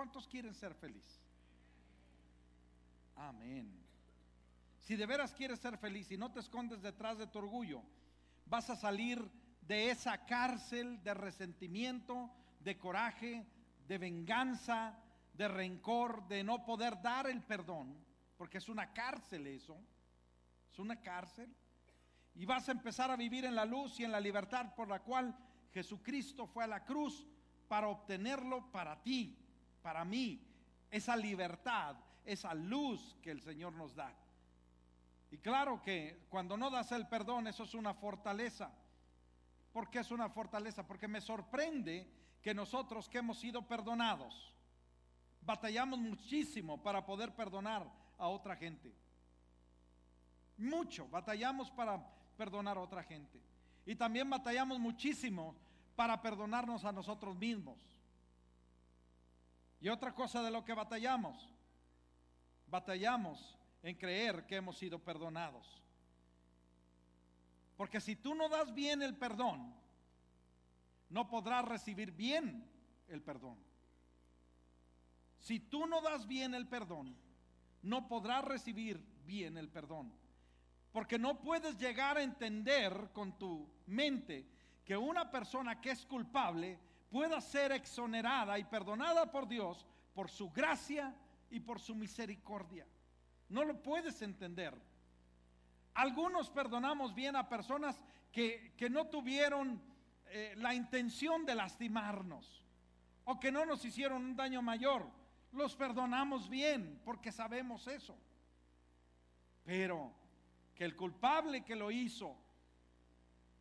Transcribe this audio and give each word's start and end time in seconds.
¿Cuántos 0.00 0.26
quieren 0.26 0.54
ser 0.54 0.72
feliz? 0.76 1.20
Amén. 3.16 3.70
Si 4.78 4.96
de 4.96 5.04
veras 5.04 5.34
quieres 5.34 5.60
ser 5.60 5.76
feliz 5.76 6.10
y 6.10 6.16
no 6.16 6.32
te 6.32 6.40
escondes 6.40 6.80
detrás 6.80 7.18
de 7.18 7.26
tu 7.26 7.38
orgullo, 7.38 7.82
vas 8.46 8.70
a 8.70 8.76
salir 8.76 9.22
de 9.60 9.90
esa 9.90 10.24
cárcel 10.24 11.02
de 11.02 11.12
resentimiento, 11.12 12.30
de 12.60 12.78
coraje, 12.78 13.46
de 13.86 13.98
venganza, 13.98 14.98
de 15.34 15.48
rencor, 15.48 16.26
de 16.28 16.44
no 16.44 16.64
poder 16.64 17.02
dar 17.02 17.28
el 17.28 17.42
perdón, 17.42 17.94
porque 18.38 18.56
es 18.56 18.70
una 18.70 18.94
cárcel 18.94 19.48
eso, 19.48 19.78
es 20.72 20.78
una 20.78 20.98
cárcel. 21.02 21.54
Y 22.36 22.46
vas 22.46 22.70
a 22.70 22.72
empezar 22.72 23.10
a 23.10 23.16
vivir 23.16 23.44
en 23.44 23.54
la 23.54 23.66
luz 23.66 24.00
y 24.00 24.04
en 24.04 24.12
la 24.12 24.20
libertad 24.20 24.74
por 24.74 24.88
la 24.88 25.00
cual 25.00 25.36
Jesucristo 25.74 26.46
fue 26.46 26.64
a 26.64 26.68
la 26.68 26.86
cruz 26.86 27.26
para 27.68 27.88
obtenerlo 27.88 28.72
para 28.72 29.02
ti, 29.02 29.36
para 29.82 30.04
mí, 30.04 30.40
esa 30.90 31.16
libertad, 31.16 31.96
esa 32.24 32.54
luz 32.54 33.16
que 33.22 33.30
el 33.30 33.40
Señor 33.40 33.72
nos 33.72 33.94
da. 33.94 34.12
Y 35.30 35.38
claro 35.38 35.80
que 35.82 36.26
cuando 36.28 36.56
no 36.56 36.70
das 36.70 36.92
el 36.92 37.06
perdón, 37.06 37.46
eso 37.46 37.62
es 37.62 37.74
una 37.74 37.94
fortaleza. 37.94 38.72
¿Por 39.72 39.90
qué 39.90 40.00
es 40.00 40.10
una 40.10 40.28
fortaleza? 40.28 40.86
Porque 40.86 41.06
me 41.06 41.20
sorprende 41.20 42.10
que 42.42 42.54
nosotros 42.54 43.08
que 43.08 43.18
hemos 43.18 43.38
sido 43.38 43.66
perdonados, 43.66 44.54
batallamos 45.42 45.98
muchísimo 46.00 46.82
para 46.82 47.04
poder 47.06 47.34
perdonar 47.34 47.86
a 48.18 48.28
otra 48.28 48.56
gente. 48.56 48.92
Mucho, 50.56 51.08
batallamos 51.08 51.70
para 51.70 52.04
perdonar 52.36 52.76
a 52.76 52.80
otra 52.80 53.02
gente. 53.02 53.40
Y 53.86 53.94
también 53.94 54.28
batallamos 54.28 54.78
muchísimo 54.78 55.54
para 55.96 56.20
perdonarnos 56.20 56.84
a 56.84 56.92
nosotros 56.92 57.36
mismos. 57.36 57.78
Y 59.80 59.88
otra 59.88 60.14
cosa 60.14 60.42
de 60.42 60.50
lo 60.50 60.64
que 60.64 60.74
batallamos, 60.74 61.48
batallamos 62.66 63.58
en 63.82 63.96
creer 63.96 64.46
que 64.46 64.56
hemos 64.56 64.76
sido 64.76 64.98
perdonados. 64.98 65.82
Porque 67.76 68.00
si 68.00 68.14
tú 68.14 68.34
no 68.34 68.48
das 68.50 68.74
bien 68.74 69.00
el 69.00 69.16
perdón, 69.16 69.74
no 71.08 71.28
podrás 71.28 71.64
recibir 71.64 72.12
bien 72.12 72.68
el 73.08 73.22
perdón. 73.22 73.58
Si 75.38 75.58
tú 75.58 75.86
no 75.86 76.02
das 76.02 76.26
bien 76.26 76.54
el 76.54 76.68
perdón, 76.68 77.16
no 77.82 78.06
podrás 78.06 78.44
recibir 78.44 79.02
bien 79.24 79.56
el 79.56 79.70
perdón. 79.70 80.12
Porque 80.92 81.18
no 81.18 81.40
puedes 81.40 81.78
llegar 81.78 82.18
a 82.18 82.22
entender 82.22 83.10
con 83.14 83.38
tu 83.38 83.66
mente 83.86 84.46
que 84.84 84.96
una 84.96 85.30
persona 85.30 85.80
que 85.80 85.92
es 85.92 86.04
culpable 86.04 86.78
pueda 87.10 87.40
ser 87.40 87.72
exonerada 87.72 88.58
y 88.58 88.64
perdonada 88.64 89.30
por 89.30 89.48
Dios 89.48 89.84
por 90.14 90.30
su 90.30 90.50
gracia 90.50 91.14
y 91.50 91.60
por 91.60 91.80
su 91.80 91.94
misericordia. 91.94 92.86
No 93.48 93.64
lo 93.64 93.82
puedes 93.82 94.22
entender. 94.22 94.74
Algunos 95.94 96.50
perdonamos 96.50 97.14
bien 97.14 97.36
a 97.36 97.48
personas 97.48 98.02
que, 98.32 98.74
no 98.90 99.08
tuvieron 99.08 99.82
eh, 100.26 100.54
la 100.56 100.74
intención 100.74 101.44
de 101.44 101.54
lastimarnos 101.54 102.64
o 103.24 103.40
que 103.40 103.50
no 103.50 103.66
nos 103.66 103.84
hicieron 103.84 104.24
un 104.24 104.36
daño 104.36 104.62
mayor. 104.62 105.08
Los 105.52 105.74
perdonamos 105.74 106.48
bien 106.48 107.00
porque 107.04 107.32
sabemos 107.32 107.88
eso. 107.88 108.16
Pero 109.64 110.12
que 110.74 110.84
el 110.84 110.96
culpable 110.96 111.64
que 111.64 111.74
lo 111.74 111.90
hizo 111.90 112.36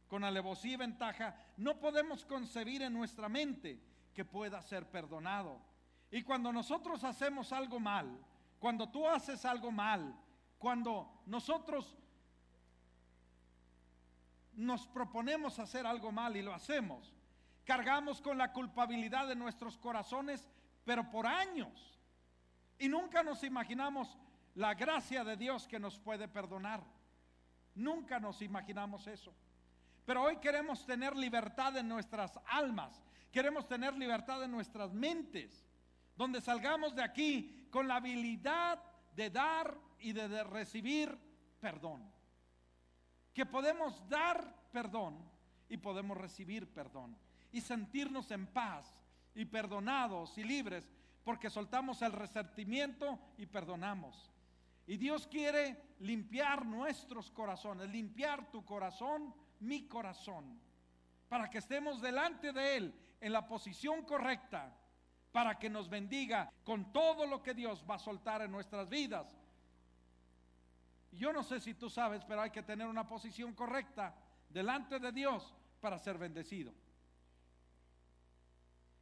con 0.09 0.23
alevosía 0.23 0.73
y 0.73 0.77
ventaja, 0.77 1.35
no 1.55 1.79
podemos 1.79 2.25
concebir 2.25 2.81
en 2.81 2.93
nuestra 2.93 3.29
mente 3.29 3.79
que 4.13 4.25
pueda 4.25 4.61
ser 4.61 4.89
perdonado. 4.89 5.61
Y 6.11 6.23
cuando 6.23 6.51
nosotros 6.51 7.03
hacemos 7.03 7.53
algo 7.53 7.79
mal, 7.79 8.19
cuando 8.57 8.89
tú 8.89 9.07
haces 9.07 9.45
algo 9.45 9.71
mal, 9.71 10.15
cuando 10.57 11.21
nosotros 11.27 11.95
nos 14.53 14.87
proponemos 14.87 15.59
hacer 15.59 15.85
algo 15.85 16.11
mal 16.11 16.35
y 16.35 16.41
lo 16.41 16.55
hacemos, 16.55 17.15
cargamos 17.63 18.19
con 18.19 18.37
la 18.37 18.51
culpabilidad 18.51 19.27
de 19.27 19.35
nuestros 19.35 19.77
corazones, 19.77 20.49
pero 20.83 21.07
por 21.11 21.27
años. 21.27 21.99
Y 22.79 22.89
nunca 22.89 23.21
nos 23.21 23.43
imaginamos 23.43 24.17
la 24.55 24.73
gracia 24.73 25.23
de 25.23 25.37
Dios 25.37 25.67
que 25.67 25.79
nos 25.79 25.99
puede 25.99 26.27
perdonar. 26.27 26.83
Nunca 27.75 28.19
nos 28.19 28.41
imaginamos 28.41 29.05
eso. 29.05 29.33
Pero 30.09 30.23
hoy 30.23 30.37
queremos 30.37 30.83
tener 30.87 31.15
libertad 31.15 31.77
en 31.77 31.87
nuestras 31.87 32.39
almas, 32.47 32.99
queremos 33.31 33.67
tener 33.67 33.95
libertad 33.95 34.43
en 34.43 34.49
nuestras 34.49 34.91
mentes, 34.91 35.69
donde 36.17 36.41
salgamos 36.41 36.95
de 36.95 37.03
aquí 37.03 37.67
con 37.69 37.87
la 37.87 37.97
habilidad 37.97 38.81
de 39.15 39.29
dar 39.29 39.77
y 39.99 40.13
de, 40.13 40.43
recibir 40.45 41.15
perdón. 41.59 42.11
Que 43.35 43.45
podemos 43.45 44.01
dar 44.09 44.71
perdón 44.71 45.15
y 45.69 45.77
podemos 45.77 46.17
recibir 46.17 46.73
perdón. 46.73 47.15
Y 47.51 47.61
sentirnos 47.61 48.31
en 48.31 48.47
paz 48.47 48.91
y 49.35 49.45
perdonados 49.45 50.35
y 50.39 50.43
libres 50.43 50.89
porque 51.23 51.51
soltamos 51.51 52.01
el 52.01 52.13
resentimiento 52.13 53.19
y 53.37 53.45
perdonamos. 53.45 54.31
Y 54.87 54.97
Dios 54.97 55.27
quiere 55.27 55.93
limpiar 55.99 56.65
nuestros 56.65 57.29
corazones, 57.29 57.87
limpiar 57.91 58.49
tu 58.49 58.65
corazón, 58.65 59.35
mi 59.59 59.87
corazón, 59.87 60.59
para 61.27 61.49
que 61.49 61.59
estemos 61.59 62.01
delante 62.01 62.51
de 62.51 62.77
Él 62.77 62.93
en 63.21 63.33
la 63.33 63.47
posición 63.47 64.03
correcta 64.03 64.75
para 65.31 65.59
que 65.59 65.69
nos 65.69 65.89
bendiga 65.89 66.51
con 66.63 66.91
todo 66.91 67.25
lo 67.25 67.41
que 67.43 67.53
Dios 67.53 67.85
va 67.89 67.95
a 67.95 67.99
soltar 67.99 68.41
en 68.41 68.51
nuestras 68.51 68.89
vidas. 68.89 69.35
Yo 71.11 71.33
no 71.33 71.43
sé 71.43 71.59
si 71.59 71.73
tú 71.73 71.89
sabes, 71.89 72.23
pero 72.25 72.41
hay 72.41 72.49
que 72.49 72.63
tener 72.63 72.87
una 72.87 73.07
posición 73.07 73.53
correcta 73.53 74.15
delante 74.49 74.99
de 74.99 75.11
Dios 75.11 75.53
para 75.79 75.99
ser 75.99 76.17
bendecido. 76.17 76.73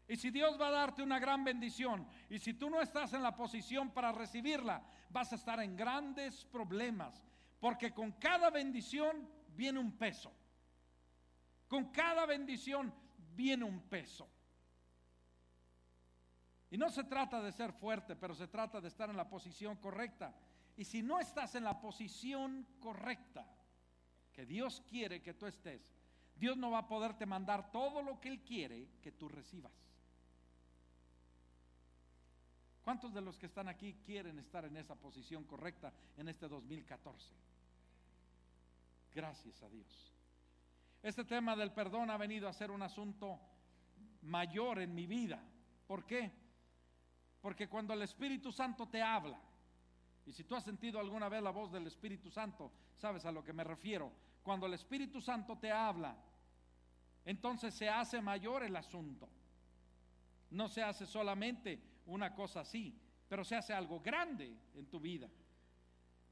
Y 0.07 0.15
si 0.15 0.29
Dios 0.29 0.59
va 0.59 0.69
a 0.69 0.71
darte 0.71 1.01
una 1.01 1.19
gran 1.19 1.43
bendición, 1.43 2.07
y 2.29 2.39
si 2.39 2.53
tú 2.53 2.69
no 2.69 2.81
estás 2.81 3.13
en 3.13 3.23
la 3.23 3.35
posición 3.35 3.91
para 3.91 4.13
recibirla, 4.13 4.81
vas 5.09 5.33
a 5.33 5.35
estar 5.35 5.59
en 5.59 5.75
grandes 5.75 6.45
problemas, 6.45 7.25
porque 7.59 7.93
con 7.93 8.13
cada 8.13 8.49
bendición 8.49 9.29
viene 9.49 9.79
un 9.79 9.97
peso. 9.97 10.31
Con 11.67 11.91
cada 11.91 12.25
bendición 12.25 12.93
viene 13.35 13.65
un 13.65 13.81
peso. 13.81 14.27
Y 16.69 16.77
no 16.77 16.89
se 16.89 17.03
trata 17.03 17.41
de 17.41 17.51
ser 17.51 17.71
fuerte, 17.73 18.15
pero 18.15 18.35
se 18.35 18.47
trata 18.47 18.81
de 18.81 18.87
estar 18.87 19.09
en 19.09 19.17
la 19.17 19.29
posición 19.29 19.77
correcta. 19.77 20.35
Y 20.75 20.83
si 20.83 21.01
no 21.01 21.19
estás 21.19 21.55
en 21.55 21.63
la 21.63 21.79
posición 21.79 22.67
correcta, 22.79 23.45
que 24.33 24.45
Dios 24.45 24.83
quiere 24.87 25.21
que 25.21 25.33
tú 25.33 25.47
estés, 25.47 25.93
Dios 26.35 26.57
no 26.57 26.69
va 26.71 26.79
a 26.79 26.87
poderte 26.87 27.25
mandar 27.25 27.71
todo 27.71 28.01
lo 28.01 28.19
que 28.19 28.29
Él 28.29 28.41
quiere 28.43 28.89
que 29.01 29.11
tú 29.11 29.27
recibas. 29.27 29.71
¿Cuántos 32.83 33.13
de 33.13 33.21
los 33.21 33.37
que 33.37 33.47
están 33.47 33.67
aquí 33.67 33.95
quieren 34.05 34.39
estar 34.39 34.63
en 34.65 34.77
esa 34.77 34.95
posición 34.95 35.43
correcta 35.45 35.91
en 36.15 36.29
este 36.29 36.47
2014? 36.47 37.33
Gracias 39.13 39.61
a 39.63 39.69
Dios. 39.69 40.16
Este 41.07 41.23
tema 41.23 41.55
del 41.55 41.71
perdón 41.71 42.09
ha 42.09 42.17
venido 42.17 42.49
a 42.49 42.53
ser 42.53 42.69
un 42.69 42.81
asunto 42.81 43.39
mayor 44.23 44.79
en 44.79 44.93
mi 44.93 45.07
vida. 45.07 45.41
¿Por 45.87 46.05
qué? 46.05 46.29
Porque 47.39 47.69
cuando 47.69 47.93
el 47.93 48.01
Espíritu 48.01 48.51
Santo 48.51 48.89
te 48.89 49.01
habla, 49.01 49.39
y 50.25 50.33
si 50.33 50.43
tú 50.43 50.53
has 50.53 50.65
sentido 50.65 50.99
alguna 50.99 51.29
vez 51.29 51.41
la 51.41 51.51
voz 51.51 51.71
del 51.71 51.87
Espíritu 51.87 52.29
Santo, 52.29 52.73
sabes 52.93 53.23
a 53.23 53.31
lo 53.31 53.41
que 53.41 53.53
me 53.53 53.63
refiero. 53.63 54.11
Cuando 54.43 54.65
el 54.65 54.73
Espíritu 54.73 55.21
Santo 55.21 55.57
te 55.57 55.71
habla, 55.71 56.13
entonces 57.23 57.73
se 57.73 57.87
hace 57.87 58.21
mayor 58.21 58.63
el 58.63 58.75
asunto. 58.75 59.29
No 60.49 60.67
se 60.67 60.83
hace 60.83 61.05
solamente 61.05 61.81
una 62.07 62.35
cosa 62.35 62.59
así, 62.59 62.93
pero 63.29 63.45
se 63.45 63.55
hace 63.55 63.73
algo 63.73 64.01
grande 64.01 64.53
en 64.75 64.87
tu 64.87 64.99
vida. 64.99 65.29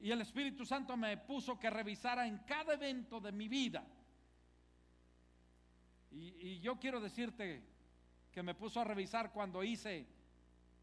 Y 0.02 0.12
el 0.12 0.20
Espíritu 0.20 0.66
Santo 0.66 0.98
me 0.98 1.16
puso 1.16 1.58
que 1.58 1.70
revisara 1.70 2.28
en 2.28 2.40
cada 2.40 2.74
evento 2.74 3.22
de 3.22 3.32
mi 3.32 3.48
vida. 3.48 3.88
Y, 6.16 6.60
yo 6.60 6.80
quiero 6.80 7.02
decirte 7.02 7.62
que 8.32 8.42
me 8.42 8.56
puso 8.56 8.80
a 8.80 8.86
revisar 8.86 9.32
cuando 9.32 9.64
hice 9.64 10.08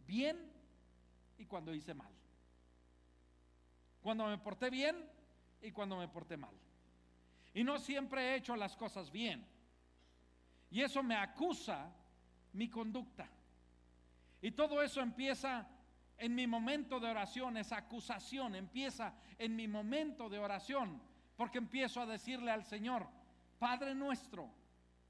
bien 0.06 0.52
y 1.38 1.46
cuando 1.46 1.74
hice 1.74 1.94
mal. 1.94 2.12
Cuando 4.02 4.26
me 4.26 4.38
porté 4.38 4.68
bien 4.68 5.08
y 5.62 5.70
cuando 5.70 5.96
me 5.96 6.08
porté 6.08 6.36
mal. 6.36 6.54
Y 7.54 7.64
no 7.64 7.78
siempre 7.78 8.22
he 8.22 8.36
hecho 8.36 8.56
las 8.56 8.76
cosas 8.76 9.10
bien. 9.10 9.46
Y 10.70 10.82
eso 10.82 11.02
me 11.02 11.16
acusa 11.16 11.90
mi 12.52 12.68
conducta. 12.68 13.28
Y 14.42 14.50
todo 14.50 14.82
eso 14.82 15.00
empieza 15.00 15.66
en 16.18 16.34
mi 16.34 16.46
momento 16.46 17.00
de 17.00 17.10
oración, 17.10 17.56
esa 17.56 17.78
acusación 17.78 18.54
empieza 18.54 19.14
en 19.38 19.56
mi 19.56 19.66
momento 19.66 20.28
de 20.28 20.38
oración, 20.38 21.00
porque 21.36 21.58
empiezo 21.58 22.00
a 22.00 22.06
decirle 22.06 22.50
al 22.50 22.64
Señor, 22.64 23.08
Padre 23.58 23.94
nuestro 23.94 24.61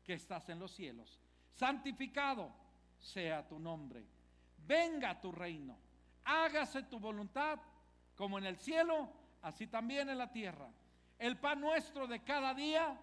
que 0.05 0.15
estás 0.15 0.49
en 0.49 0.59
los 0.59 0.73
cielos, 0.73 1.21
santificado 1.55 2.53
sea 2.99 3.47
tu 3.47 3.59
nombre 3.59 4.07
venga 4.67 5.21
tu 5.21 5.33
reino, 5.33 5.77
hágase 6.25 6.83
tu 6.85 6.99
voluntad 6.99 7.59
como 8.17 8.39
en 8.39 8.47
el 8.47 8.59
cielo, 8.59 9.09
así 9.43 9.67
también 9.67 10.09
en 10.09 10.19
la 10.19 10.31
tierra. 10.31 10.69
El 11.19 11.39
pan 11.39 11.61
nuestro 11.61 12.07
de 12.07 12.23
cada 12.23 12.55
día, 12.55 12.99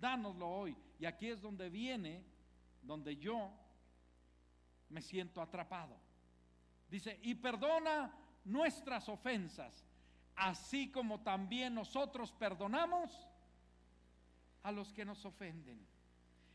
dánoslo 0.00 0.48
hoy. 0.48 0.76
Y 0.98 1.06
aquí 1.06 1.28
es 1.28 1.40
donde 1.40 1.70
viene, 1.70 2.24
donde 2.82 3.16
yo 3.16 3.50
me 4.88 5.00
siento 5.00 5.40
atrapado. 5.40 5.96
Dice, 6.88 7.18
y 7.22 7.34
perdona 7.34 8.12
nuestras 8.44 9.08
ofensas, 9.08 9.84
así 10.34 10.90
como 10.90 11.20
también 11.20 11.74
nosotros 11.74 12.32
perdonamos 12.32 13.28
a 14.62 14.72
los 14.72 14.92
que 14.92 15.04
nos 15.04 15.24
ofenden. 15.24 15.86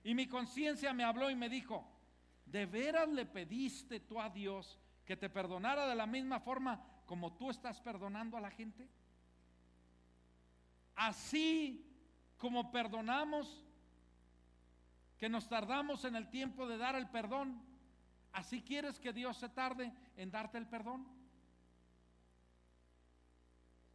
Y 0.04 0.14
mi 0.14 0.28
conciencia 0.28 0.94
me 0.94 1.04
habló 1.04 1.30
y 1.30 1.36
me 1.36 1.50
dijo, 1.50 1.88
¿de 2.46 2.66
veras 2.66 3.08
le 3.10 3.26
pediste 3.26 4.02
tú 4.02 4.20
a 4.20 4.30
Dios 4.30 4.78
que 5.06 5.16
te 5.16 5.30
perdonara 5.30 5.88
de 5.88 5.96
la 5.96 6.06
misma 6.06 6.40
forma 6.40 6.84
como 7.06 7.34
tú 7.34 7.50
estás 7.50 7.80
perdonando 7.82 8.36
a 8.38 8.42
la 8.42 8.52
gente? 8.52 8.88
Así 10.96 11.90
como 12.38 12.72
perdonamos, 12.72 13.66
que 15.18 15.30
nos 15.30 15.48
tardamos 15.48 16.04
en 16.04 16.18
el 16.18 16.30
tiempo 16.30 16.68
de 16.68 16.78
dar 16.78 16.96
el 16.96 17.08
perdón, 17.08 17.62
así 18.34 18.62
quieres 18.62 19.00
que 19.00 19.14
Dios 19.14 19.38
se 19.38 19.48
tarde 19.48 19.94
en 20.18 20.30
darte 20.30 20.58
el 20.58 20.68
perdón. 20.68 21.08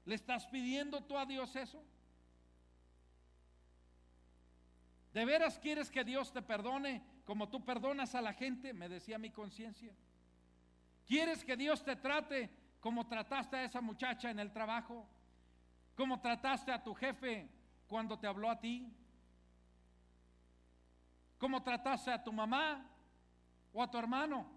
¿Le 0.07 0.15
estás 0.15 0.47
pidiendo 0.47 1.03
tú 1.03 1.19
a 1.19 1.27
Dios 1.27 1.55
eso? 1.55 1.85
¿De 5.19 5.25
veras 5.25 5.59
quieres 5.59 5.91
que 5.91 6.05
Dios 6.05 6.33
te 6.33 6.43
perdone 6.43 7.03
como 7.25 7.49
tú 7.49 7.65
perdonas 7.65 8.15
a 8.15 8.23
la 8.23 8.33
gente? 8.33 8.73
Me 8.73 8.89
decía 8.89 9.19
mi 9.19 9.31
conciencia. 9.31 9.93
¿Quieres 11.05 11.45
que 11.45 11.57
Dios 11.57 11.83
te 11.83 11.97
trate 11.97 12.49
como 12.79 13.05
trataste 13.05 13.57
a 13.57 13.65
esa 13.65 13.81
muchacha 13.81 14.31
en 14.31 14.39
el 14.39 14.53
trabajo? 14.53 15.09
¿Cómo 15.97 16.21
trataste 16.21 16.71
a 16.71 16.85
tu 16.85 16.95
jefe 16.95 17.51
cuando 17.89 18.17
te 18.17 18.29
habló 18.29 18.49
a 18.49 18.61
ti? 18.61 18.95
¿Cómo 21.37 21.65
trataste 21.65 22.13
a 22.13 22.23
tu 22.23 22.33
mamá 22.33 22.89
o 23.73 23.83
a 23.83 23.91
tu 23.91 23.99
hermano 23.99 24.49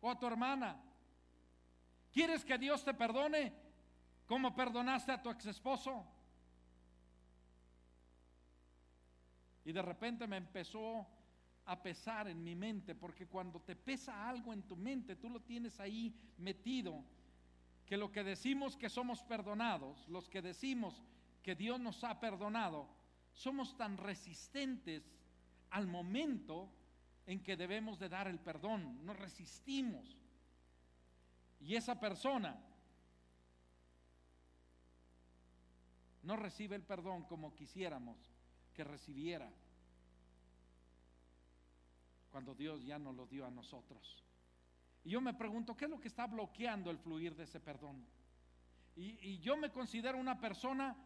o 0.00 0.10
a 0.10 0.18
tu 0.18 0.26
hermana? 0.26 0.80
¿Quieres 2.14 2.46
que 2.46 2.56
Dios 2.56 2.82
te 2.82 2.94
perdone 2.94 3.52
como 4.24 4.54
perdonaste 4.54 5.12
a 5.12 5.20
tu 5.22 5.28
ex 5.28 5.44
esposo? 5.44 6.13
Y 9.64 9.72
de 9.72 9.82
repente 9.82 10.26
me 10.26 10.36
empezó 10.36 11.06
a 11.66 11.82
pesar 11.82 12.28
en 12.28 12.42
mi 12.44 12.54
mente, 12.54 12.94
porque 12.94 13.26
cuando 13.26 13.60
te 13.60 13.74
pesa 13.74 14.28
algo 14.28 14.52
en 14.52 14.62
tu 14.62 14.76
mente, 14.76 15.16
tú 15.16 15.30
lo 15.30 15.40
tienes 15.40 15.80
ahí 15.80 16.14
metido, 16.36 17.02
que 17.86 17.96
lo 17.96 18.12
que 18.12 18.22
decimos 18.22 18.76
que 18.76 18.90
somos 18.90 19.22
perdonados, 19.22 20.06
los 20.08 20.28
que 20.28 20.42
decimos 20.42 21.02
que 21.42 21.54
Dios 21.54 21.80
nos 21.80 22.04
ha 22.04 22.20
perdonado, 22.20 22.88
somos 23.32 23.76
tan 23.76 23.96
resistentes 23.96 25.02
al 25.70 25.86
momento 25.86 26.70
en 27.26 27.42
que 27.42 27.56
debemos 27.56 27.98
de 27.98 28.08
dar 28.08 28.28
el 28.28 28.38
perdón, 28.38 29.04
nos 29.04 29.18
resistimos. 29.18 30.18
Y 31.60 31.76
esa 31.76 31.98
persona 31.98 32.62
no 36.22 36.36
recibe 36.36 36.76
el 36.76 36.82
perdón 36.82 37.24
como 37.24 37.54
quisiéramos 37.54 38.33
que 38.74 38.84
recibiera 38.84 39.50
cuando 42.30 42.54
Dios 42.54 42.84
ya 42.84 42.98
nos 42.98 43.14
lo 43.14 43.26
dio 43.26 43.46
a 43.46 43.50
nosotros. 43.50 44.24
Y 45.04 45.10
yo 45.10 45.20
me 45.20 45.34
pregunto, 45.34 45.76
¿qué 45.76 45.84
es 45.84 45.90
lo 45.90 46.00
que 46.00 46.08
está 46.08 46.26
bloqueando 46.26 46.90
el 46.90 46.98
fluir 46.98 47.36
de 47.36 47.44
ese 47.44 47.60
perdón? 47.60 48.04
Y, 48.96 49.38
yo 49.38 49.56
me 49.56 49.70
considero 49.70 50.18
una 50.18 50.40
persona 50.40 50.96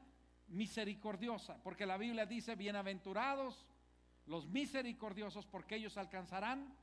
misericordiosa, 0.49 1.63
porque 1.63 1.85
la 1.85 1.99
Biblia 1.99 2.27
dice, 2.27 2.55
bienaventurados 2.55 3.67
los 4.27 4.47
misericordiosos, 4.47 5.47
porque 5.47 5.77
ellos 5.77 5.97
alcanzarán 5.97 6.75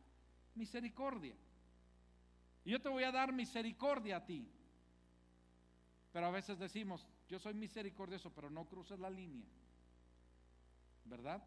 misericordia. 0.56 1.36
Y 2.64 2.72
yo 2.72 2.82
te 2.82 2.90
voy 2.90 3.04
a 3.04 3.12
dar 3.12 3.32
misericordia 3.32 4.18
a 4.18 4.26
ti. 4.26 4.48
Pero 6.12 6.28
a 6.28 6.32
veces 6.32 6.58
decimos, 6.58 7.08
yo 7.28 7.40
soy 7.40 7.54
misericordioso, 7.54 8.32
pero 8.32 8.50
no 8.50 8.66
cruces 8.66 9.00
la 9.00 9.10
línea. 9.10 9.48
¿Verdad? 11.06 11.42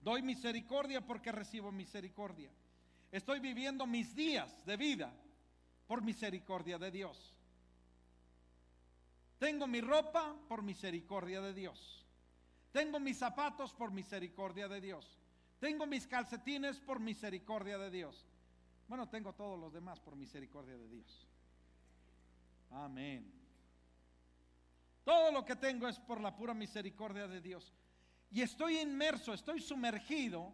Doy 0.00 0.22
misericordia 0.22 1.00
porque 1.06 1.30
recibo 1.32 1.70
misericordia. 1.70 2.50
Estoy 3.12 3.40
viviendo 3.40 3.86
mis 3.86 4.14
días 4.14 4.64
de 4.64 4.76
vida 4.76 5.12
por 5.86 6.02
misericordia 6.02 6.78
de 6.78 6.90
Dios. 6.90 7.34
Tengo 9.38 9.66
mi 9.66 9.80
ropa 9.80 10.36
por 10.48 10.62
misericordia 10.62 11.40
de 11.40 11.52
Dios. 11.52 12.06
Tengo 12.72 13.00
mis 13.00 13.18
zapatos 13.18 13.74
por 13.74 13.90
misericordia 13.90 14.68
de 14.68 14.80
Dios. 14.80 15.18
Tengo 15.58 15.86
mis 15.86 16.06
calcetines 16.06 16.78
por 16.80 17.00
misericordia 17.00 17.76
de 17.76 17.90
Dios. 17.90 18.26
Bueno, 18.88 19.08
tengo 19.08 19.34
todos 19.34 19.58
los 19.58 19.72
demás 19.72 20.00
por 20.00 20.16
misericordia 20.16 20.76
de 20.76 20.88
Dios. 20.88 21.26
Amén. 22.70 23.32
Todo 25.04 25.32
lo 25.32 25.44
que 25.44 25.56
tengo 25.56 25.88
es 25.88 25.98
por 25.98 26.20
la 26.20 26.36
pura 26.36 26.54
misericordia 26.54 27.26
de 27.26 27.40
Dios. 27.40 27.72
Y 28.30 28.42
estoy 28.42 28.78
inmerso, 28.78 29.34
estoy 29.34 29.60
sumergido 29.60 30.52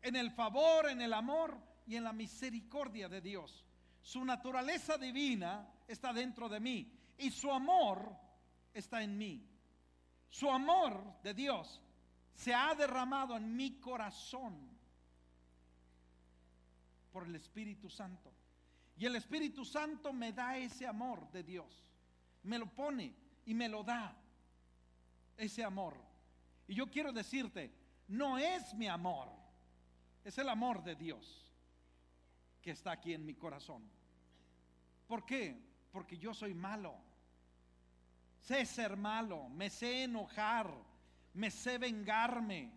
en 0.00 0.16
el 0.16 0.30
favor, 0.30 0.88
en 0.88 1.02
el 1.02 1.12
amor 1.12 1.58
y 1.86 1.96
en 1.96 2.04
la 2.04 2.12
misericordia 2.12 3.08
de 3.08 3.20
Dios. 3.20 3.64
Su 4.00 4.24
naturaleza 4.24 4.96
divina 4.96 5.68
está 5.86 6.12
dentro 6.12 6.48
de 6.48 6.60
mí 6.60 6.90
y 7.18 7.30
su 7.30 7.50
amor 7.50 8.16
está 8.72 9.02
en 9.02 9.18
mí. 9.18 9.46
Su 10.30 10.50
amor 10.50 11.20
de 11.22 11.34
Dios 11.34 11.82
se 12.34 12.54
ha 12.54 12.74
derramado 12.74 13.36
en 13.36 13.54
mi 13.56 13.78
corazón 13.80 14.56
por 17.12 17.26
el 17.26 17.34
Espíritu 17.34 17.90
Santo. 17.90 18.32
Y 18.96 19.06
el 19.06 19.16
Espíritu 19.16 19.64
Santo 19.64 20.12
me 20.12 20.32
da 20.32 20.56
ese 20.56 20.86
amor 20.86 21.30
de 21.30 21.42
Dios. 21.42 21.84
Me 22.44 22.58
lo 22.58 22.66
pone 22.66 23.14
y 23.46 23.54
me 23.54 23.68
lo 23.68 23.82
da. 23.82 24.16
Ese 25.36 25.62
amor. 25.62 26.07
Y 26.68 26.74
yo 26.74 26.86
quiero 26.86 27.12
decirte, 27.12 27.72
no 28.08 28.38
es 28.38 28.74
mi 28.74 28.86
amor, 28.86 29.28
es 30.22 30.36
el 30.36 30.48
amor 30.50 30.84
de 30.84 30.94
Dios 30.94 31.50
que 32.60 32.72
está 32.72 32.92
aquí 32.92 33.14
en 33.14 33.24
mi 33.24 33.34
corazón. 33.34 33.82
¿Por 35.06 35.24
qué? 35.24 35.58
Porque 35.90 36.18
yo 36.18 36.34
soy 36.34 36.52
malo. 36.52 36.94
Sé 38.40 38.66
ser 38.66 38.96
malo, 38.96 39.48
me 39.48 39.70
sé 39.70 40.04
enojar, 40.04 40.72
me 41.34 41.50
sé 41.50 41.78
vengarme, 41.78 42.70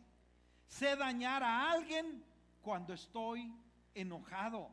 sé 0.68 0.96
dañar 0.96 1.44
a 1.44 1.72
alguien 1.72 2.24
cuando 2.62 2.94
estoy 2.94 3.54
enojado. 3.94 4.70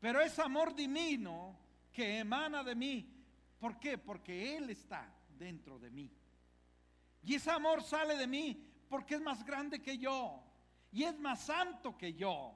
Pero 0.00 0.20
es 0.20 0.38
amor 0.38 0.74
divino 0.74 1.56
que 1.92 2.18
emana 2.18 2.64
de 2.64 2.74
mí. 2.74 3.24
¿Por 3.58 3.78
qué? 3.78 3.98
Porque 3.98 4.56
Él 4.56 4.70
está 4.70 5.12
dentro 5.38 5.78
de 5.78 5.90
mí. 5.90 6.10
Y 7.22 7.34
ese 7.34 7.50
amor 7.50 7.82
sale 7.82 8.16
de 8.16 8.26
mí 8.26 8.66
porque 8.88 9.14
es 9.14 9.20
más 9.20 9.44
grande 9.44 9.80
que 9.80 9.98
yo 9.98 10.42
y 10.92 11.04
es 11.04 11.18
más 11.18 11.40
santo 11.40 11.96
que 11.96 12.14
yo. 12.14 12.54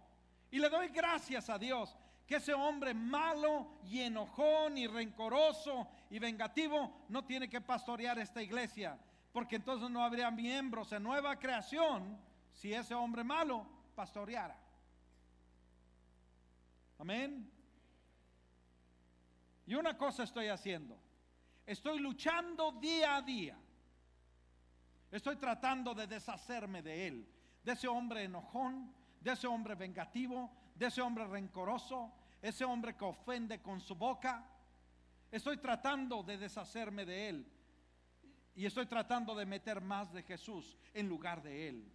Y 0.50 0.58
le 0.58 0.68
doy 0.68 0.88
gracias 0.88 1.50
a 1.50 1.58
Dios 1.58 1.96
que 2.26 2.36
ese 2.36 2.54
hombre 2.54 2.94
malo 2.94 3.78
y 3.84 4.00
enojón 4.00 4.78
y 4.78 4.86
rencoroso 4.86 5.88
y 6.10 6.18
vengativo 6.18 7.04
no 7.08 7.24
tiene 7.24 7.48
que 7.48 7.60
pastorear 7.60 8.18
esta 8.18 8.42
iglesia, 8.42 8.98
porque 9.32 9.56
entonces 9.56 9.90
no 9.90 10.02
habría 10.02 10.30
miembros 10.30 10.92
en 10.92 11.02
nueva 11.02 11.38
creación 11.38 12.18
si 12.52 12.72
ese 12.72 12.94
hombre 12.94 13.22
malo 13.22 13.66
pastoreara. 13.94 14.58
Amén. 16.98 17.50
Y 19.66 19.74
una 19.74 19.96
cosa 19.96 20.22
estoy 20.22 20.48
haciendo, 20.48 20.96
estoy 21.66 21.98
luchando 21.98 22.72
día 22.72 23.16
a 23.16 23.22
día 23.22 23.58
Estoy 25.14 25.36
tratando 25.36 25.94
de 25.94 26.08
deshacerme 26.08 26.82
de 26.82 27.06
él, 27.06 27.28
de 27.62 27.70
ese 27.70 27.86
hombre 27.86 28.24
enojón, 28.24 28.92
de 29.20 29.30
ese 29.30 29.46
hombre 29.46 29.76
vengativo, 29.76 30.50
de 30.74 30.86
ese 30.86 31.00
hombre 31.02 31.24
rencoroso, 31.28 32.12
ese 32.42 32.64
hombre 32.64 32.96
que 32.96 33.04
ofende 33.04 33.62
con 33.62 33.80
su 33.80 33.94
boca. 33.94 34.44
Estoy 35.30 35.58
tratando 35.58 36.24
de 36.24 36.36
deshacerme 36.36 37.04
de 37.04 37.28
él. 37.28 37.46
Y 38.56 38.66
estoy 38.66 38.86
tratando 38.86 39.36
de 39.36 39.46
meter 39.46 39.80
más 39.80 40.12
de 40.12 40.24
Jesús 40.24 40.76
en 40.92 41.08
lugar 41.08 41.44
de 41.44 41.68
él. 41.68 41.92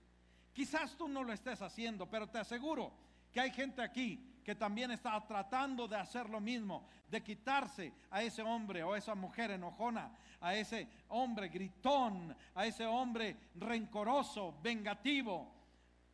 Quizás 0.54 0.96
tú 0.96 1.10
no 1.10 1.22
lo 1.22 1.34
estés 1.34 1.62
haciendo, 1.62 2.10
pero 2.10 2.26
te 2.30 2.38
aseguro 2.38 2.94
que 3.34 3.42
hay 3.42 3.52
gente 3.52 3.82
aquí 3.82 4.29
que 4.44 4.56
también 4.56 4.92
está 4.92 5.20
tratando 5.26 5.88
de 5.88 5.98
hacer 5.98 6.30
lo 6.30 6.40
mismo, 6.40 6.88
de 7.10 7.22
quitarse 7.24 7.94
a 8.10 8.24
ese 8.24 8.42
hombre 8.42 8.84
o 8.84 8.96
esa 8.96 9.16
mujer 9.16 9.52
enojona, 9.52 10.12
a 10.42 10.56
ese 10.56 10.88
hombre 11.10 11.50
gritón, 11.50 12.36
a 12.56 12.66
ese 12.66 12.86
hombre 12.86 13.36
rencoroso, 13.56 14.58
vengativo. 14.62 15.54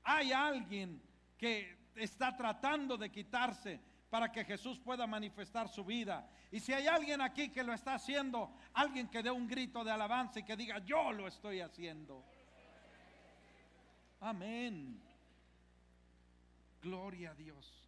Hay 0.04 0.32
alguien 0.32 1.02
que 1.38 1.92
está 1.96 2.36
tratando 2.36 2.98
de 2.98 3.12
quitarse 3.12 3.80
para 4.10 4.32
que 4.32 4.46
Jesús 4.46 4.80
pueda 4.80 5.06
manifestar 5.06 5.68
su 5.68 5.84
vida. 5.84 6.30
Y 6.52 6.60
si 6.60 6.74
hay 6.74 6.88
alguien 6.88 7.22
aquí 7.22 7.50
que 7.50 7.64
lo 7.64 7.74
está 7.74 7.96
haciendo, 7.96 8.56
alguien 8.74 9.10
que 9.10 9.22
dé 9.22 9.32
un 9.32 9.48
grito 9.48 9.84
de 9.84 9.92
alabanza 9.92 10.40
y 10.40 10.44
que 10.44 10.56
diga, 10.56 10.80
yo 10.80 11.12
lo 11.12 11.28
estoy 11.28 11.60
haciendo. 11.60 12.24
Amén. 14.22 15.02
Gloria 16.82 17.32
a 17.32 17.36
Dios. 17.36 17.85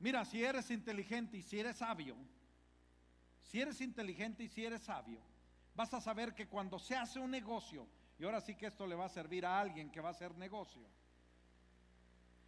Mira, 0.00 0.24
si 0.24 0.42
eres 0.42 0.70
inteligente 0.70 1.36
y 1.36 1.42
si 1.42 1.58
eres 1.58 1.76
sabio, 1.76 2.16
si 3.40 3.60
eres 3.60 3.80
inteligente 3.80 4.44
y 4.44 4.48
si 4.48 4.64
eres 4.64 4.82
sabio, 4.82 5.20
vas 5.74 5.92
a 5.94 6.00
saber 6.00 6.34
que 6.34 6.48
cuando 6.48 6.78
se 6.78 6.94
hace 6.94 7.18
un 7.18 7.30
negocio, 7.30 7.86
y 8.18 8.24
ahora 8.24 8.40
sí 8.40 8.54
que 8.54 8.66
esto 8.66 8.86
le 8.86 8.94
va 8.94 9.06
a 9.06 9.10
servir 9.10 9.44
a 9.46 9.58
alguien 9.58 9.90
que 9.90 10.00
va 10.00 10.08
a 10.08 10.12
hacer 10.12 10.36
negocio, 10.36 10.86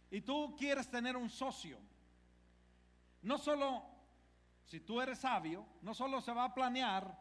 y 0.09 0.21
tú 0.21 0.55
quieres 0.57 0.89
tener 0.89 1.17
un 1.17 1.29
socio, 1.29 1.77
no 3.21 3.37
solo, 3.37 3.83
si 4.65 4.79
tú 4.79 5.01
eres 5.01 5.19
sabio, 5.19 5.65
no 5.81 5.93
solo 5.93 6.21
se 6.21 6.33
va 6.33 6.45
a 6.45 6.53
planear 6.53 7.17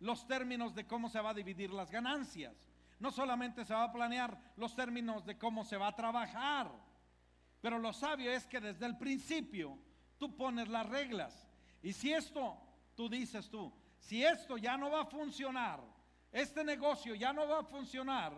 los 0.00 0.26
términos 0.26 0.74
de 0.74 0.86
cómo 0.86 1.08
se 1.08 1.20
va 1.20 1.30
a 1.30 1.34
dividir 1.34 1.70
las 1.70 1.90
ganancias, 1.90 2.68
no 2.98 3.10
solamente 3.10 3.64
se 3.64 3.74
va 3.74 3.84
a 3.84 3.92
planear 3.92 4.38
los 4.56 4.74
términos 4.74 5.24
de 5.24 5.38
cómo 5.38 5.64
se 5.64 5.76
va 5.76 5.88
a 5.88 5.96
trabajar, 5.96 6.70
pero 7.60 7.78
lo 7.78 7.92
sabio 7.92 8.30
es 8.30 8.46
que 8.46 8.60
desde 8.60 8.86
el 8.86 8.96
principio 8.96 9.78
tú 10.18 10.36
pones 10.36 10.68
las 10.68 10.88
reglas. 10.88 11.48
Y 11.82 11.92
si 11.92 12.12
esto, 12.12 12.56
tú 12.94 13.08
dices 13.08 13.48
tú, 13.50 13.72
si 13.98 14.24
esto 14.24 14.56
ya 14.56 14.76
no 14.76 14.90
va 14.90 15.02
a 15.02 15.06
funcionar, 15.06 15.80
este 16.32 16.64
negocio 16.64 17.14
ya 17.14 17.32
no 17.32 17.46
va 17.48 17.60
a 17.60 17.64
funcionar, 17.64 18.32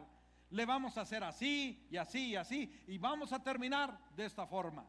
le 0.50 0.64
vamos 0.64 0.96
a 0.96 1.02
hacer 1.02 1.22
así 1.24 1.86
y 1.90 1.96
así 1.96 2.28
y 2.28 2.36
así 2.36 2.72
y 2.86 2.98
vamos 2.98 3.32
a 3.32 3.42
terminar 3.42 3.98
de 4.16 4.26
esta 4.26 4.46
forma. 4.46 4.86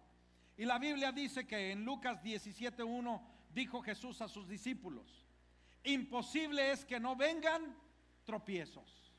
Y 0.58 0.66
la 0.66 0.78
Biblia 0.78 1.12
dice 1.12 1.48
que 1.48 1.72
en 1.72 1.86
Lucas 1.86 2.22
17.1 2.24 3.22
dijo 3.54 3.82
Jesús 3.82 4.22
a 4.22 4.28
sus 4.28 4.48
discípulos, 4.48 5.26
imposible 5.84 6.72
es 6.72 6.86
que 6.86 7.00
no 7.00 7.16
vengan 7.16 7.76
tropiezos. 8.26 9.14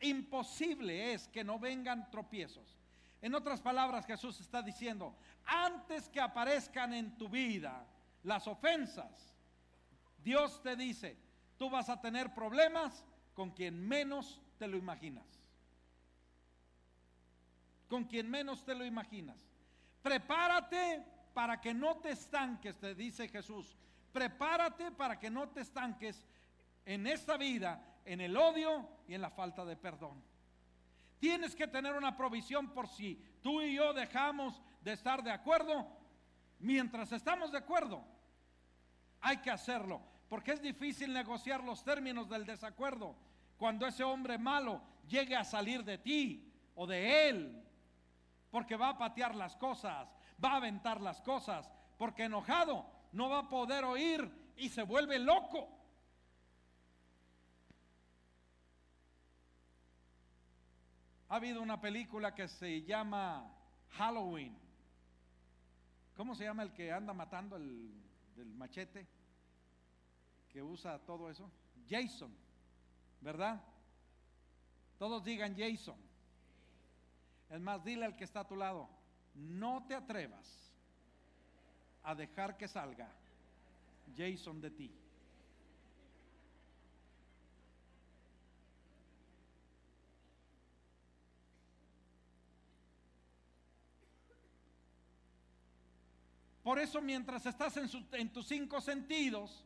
Imposible 0.00 1.12
es 1.12 1.28
que 1.28 1.44
no 1.44 1.58
vengan 1.58 2.10
tropiezos. 2.10 2.79
En 3.22 3.34
otras 3.34 3.60
palabras, 3.60 4.06
Jesús 4.06 4.40
está 4.40 4.62
diciendo, 4.62 5.14
antes 5.44 6.08
que 6.08 6.20
aparezcan 6.20 6.94
en 6.94 7.16
tu 7.18 7.28
vida 7.28 7.86
las 8.22 8.46
ofensas, 8.46 9.34
Dios 10.18 10.62
te 10.62 10.76
dice, 10.76 11.16
tú 11.56 11.68
vas 11.68 11.88
a 11.88 12.00
tener 12.00 12.32
problemas 12.34 13.04
con 13.34 13.50
quien 13.50 13.86
menos 13.86 14.40
te 14.58 14.66
lo 14.66 14.76
imaginas. 14.76 15.26
Con 17.88 18.04
quien 18.04 18.30
menos 18.30 18.64
te 18.64 18.74
lo 18.74 18.84
imaginas. 18.84 19.36
Prepárate 20.02 21.04
para 21.34 21.60
que 21.60 21.74
no 21.74 21.96
te 21.98 22.10
estanques, 22.10 22.78
te 22.78 22.94
dice 22.94 23.28
Jesús. 23.28 23.76
Prepárate 24.12 24.92
para 24.92 25.18
que 25.18 25.30
no 25.30 25.48
te 25.48 25.60
estanques 25.60 26.26
en 26.84 27.06
esta 27.06 27.36
vida, 27.36 27.84
en 28.04 28.20
el 28.20 28.36
odio 28.36 28.88
y 29.06 29.14
en 29.14 29.20
la 29.20 29.30
falta 29.30 29.64
de 29.64 29.76
perdón. 29.76 30.29
Tienes 31.20 31.54
que 31.54 31.68
tener 31.68 31.94
una 31.94 32.16
provisión 32.16 32.70
por 32.70 32.88
si 32.88 33.22
tú 33.42 33.60
y 33.60 33.74
yo 33.76 33.92
dejamos 33.92 34.60
de 34.80 34.94
estar 34.94 35.22
de 35.22 35.30
acuerdo. 35.30 35.86
Mientras 36.58 37.12
estamos 37.12 37.52
de 37.52 37.58
acuerdo, 37.58 38.02
hay 39.20 39.36
que 39.36 39.50
hacerlo. 39.50 40.00
Porque 40.30 40.52
es 40.52 40.62
difícil 40.62 41.12
negociar 41.12 41.62
los 41.62 41.84
términos 41.84 42.28
del 42.28 42.46
desacuerdo 42.46 43.16
cuando 43.58 43.86
ese 43.86 44.02
hombre 44.02 44.38
malo 44.38 44.80
llegue 45.06 45.36
a 45.36 45.44
salir 45.44 45.84
de 45.84 45.98
ti 45.98 46.50
o 46.74 46.86
de 46.86 47.28
él. 47.28 47.64
Porque 48.50 48.76
va 48.76 48.88
a 48.88 48.98
patear 48.98 49.34
las 49.34 49.56
cosas, 49.56 50.08
va 50.42 50.52
a 50.52 50.56
aventar 50.56 51.02
las 51.02 51.20
cosas. 51.20 51.70
Porque 51.98 52.24
enojado 52.24 52.86
no 53.12 53.28
va 53.28 53.40
a 53.40 53.48
poder 53.48 53.84
oír 53.84 54.52
y 54.56 54.70
se 54.70 54.84
vuelve 54.84 55.18
loco. 55.18 55.68
Ha 61.30 61.36
habido 61.36 61.62
una 61.62 61.80
película 61.80 62.34
que 62.34 62.48
se 62.48 62.82
llama 62.82 63.48
Halloween. 63.90 64.52
¿Cómo 66.16 66.34
se 66.34 66.42
llama 66.42 66.64
el 66.64 66.72
que 66.72 66.90
anda 66.90 67.14
matando 67.14 67.54
el 67.54 67.88
del 68.34 68.52
machete? 68.54 69.06
Que 70.52 70.60
usa 70.60 70.98
todo 70.98 71.30
eso. 71.30 71.48
Jason, 71.88 72.34
¿verdad? 73.20 73.62
Todos 74.98 75.22
digan 75.22 75.56
Jason. 75.56 75.96
Es 77.48 77.60
más, 77.60 77.84
dile 77.84 78.06
al 78.06 78.16
que 78.16 78.24
está 78.24 78.40
a 78.40 78.48
tu 78.48 78.56
lado, 78.56 78.88
no 79.36 79.84
te 79.86 79.94
atrevas 79.94 80.72
a 82.02 82.16
dejar 82.16 82.56
que 82.56 82.66
salga 82.66 83.08
Jason 84.16 84.60
de 84.60 84.70
ti. 84.72 84.99
Por 96.70 96.78
eso 96.78 97.00
mientras 97.00 97.44
estás 97.46 97.76
en, 97.78 98.28
tus 98.32 98.46
cinco 98.46 98.80
sentidos 98.80 99.64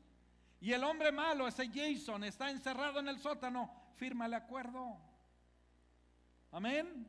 y 0.59 0.73
el 0.73 0.83
hombre 0.83 1.13
malo, 1.13 1.47
ese 1.47 1.69
Jason, 1.69 2.25
está 2.25 2.49
encerrado 2.49 2.99
en 2.99 3.09
el 3.09 3.19
sótano, 3.19 3.71
firma 3.97 4.25
el 4.25 4.33
acuerdo. 4.33 4.97
Amén. 6.51 7.07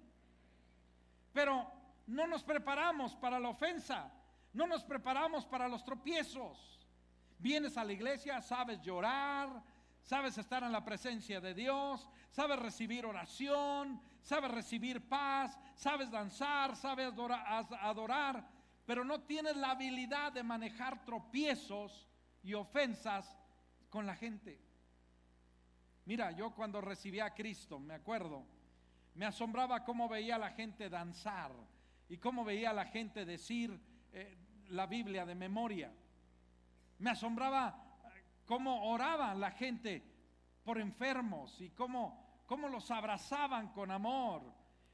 Pero 1.31 1.71
no 2.07 2.27
nos 2.27 2.43
preparamos 2.43 3.15
para 3.15 3.39
la 3.39 3.47
ofensa, 3.47 4.11
no 4.51 4.67
nos 4.67 4.83
preparamos 4.83 5.45
para 5.45 5.69
los 5.69 5.81
tropiezos. 5.85 6.85
Vienes 7.39 7.77
a 7.77 7.85
la 7.85 7.93
iglesia, 7.93 8.41
sabes 8.41 8.81
llorar, 8.81 9.63
sabes 10.01 10.37
estar 10.37 10.61
en 10.63 10.73
la 10.73 10.83
presencia 10.83 11.39
de 11.39 11.53
Dios, 11.53 12.09
sabes 12.31 12.59
recibir 12.59 13.05
oración, 13.05 14.01
sabes 14.21 14.51
recibir 14.51 15.07
paz, 15.07 15.57
sabes 15.73 16.11
danzar, 16.11 16.75
sabes 16.75 17.13
adorar 17.79 18.54
pero 18.85 19.03
no 19.03 19.21
tienes 19.21 19.55
la 19.57 19.71
habilidad 19.71 20.31
de 20.31 20.43
manejar 20.43 21.03
tropiezos 21.05 22.07
y 22.43 22.53
ofensas 22.53 23.35
con 23.89 24.05
la 24.05 24.15
gente. 24.15 24.61
Mira, 26.05 26.31
yo 26.31 26.51
cuando 26.51 26.81
recibí 26.81 27.19
a 27.19 27.33
Cristo, 27.33 27.79
me 27.79 27.95
acuerdo, 27.95 28.45
me 29.15 29.25
asombraba 29.25 29.83
cómo 29.83 30.07
veía 30.07 30.35
a 30.35 30.39
la 30.39 30.51
gente 30.51 30.89
danzar 30.89 31.51
y 32.07 32.17
cómo 32.17 32.45
veía 32.45 32.69
a 32.69 32.73
la 32.73 32.85
gente 32.85 33.25
decir 33.25 33.79
eh, 34.13 34.37
la 34.69 34.85
Biblia 34.85 35.25
de 35.25 35.33
memoria. 35.33 35.91
Me 36.99 37.09
asombraba 37.09 37.97
eh, 38.13 38.23
cómo 38.45 38.91
oraba 38.91 39.33
la 39.33 39.49
gente 39.49 40.03
por 40.63 40.79
enfermos 40.79 41.59
y 41.59 41.71
cómo, 41.71 42.43
cómo 42.45 42.69
los 42.69 42.91
abrazaban 42.91 43.69
con 43.69 43.89
amor. 43.89 44.43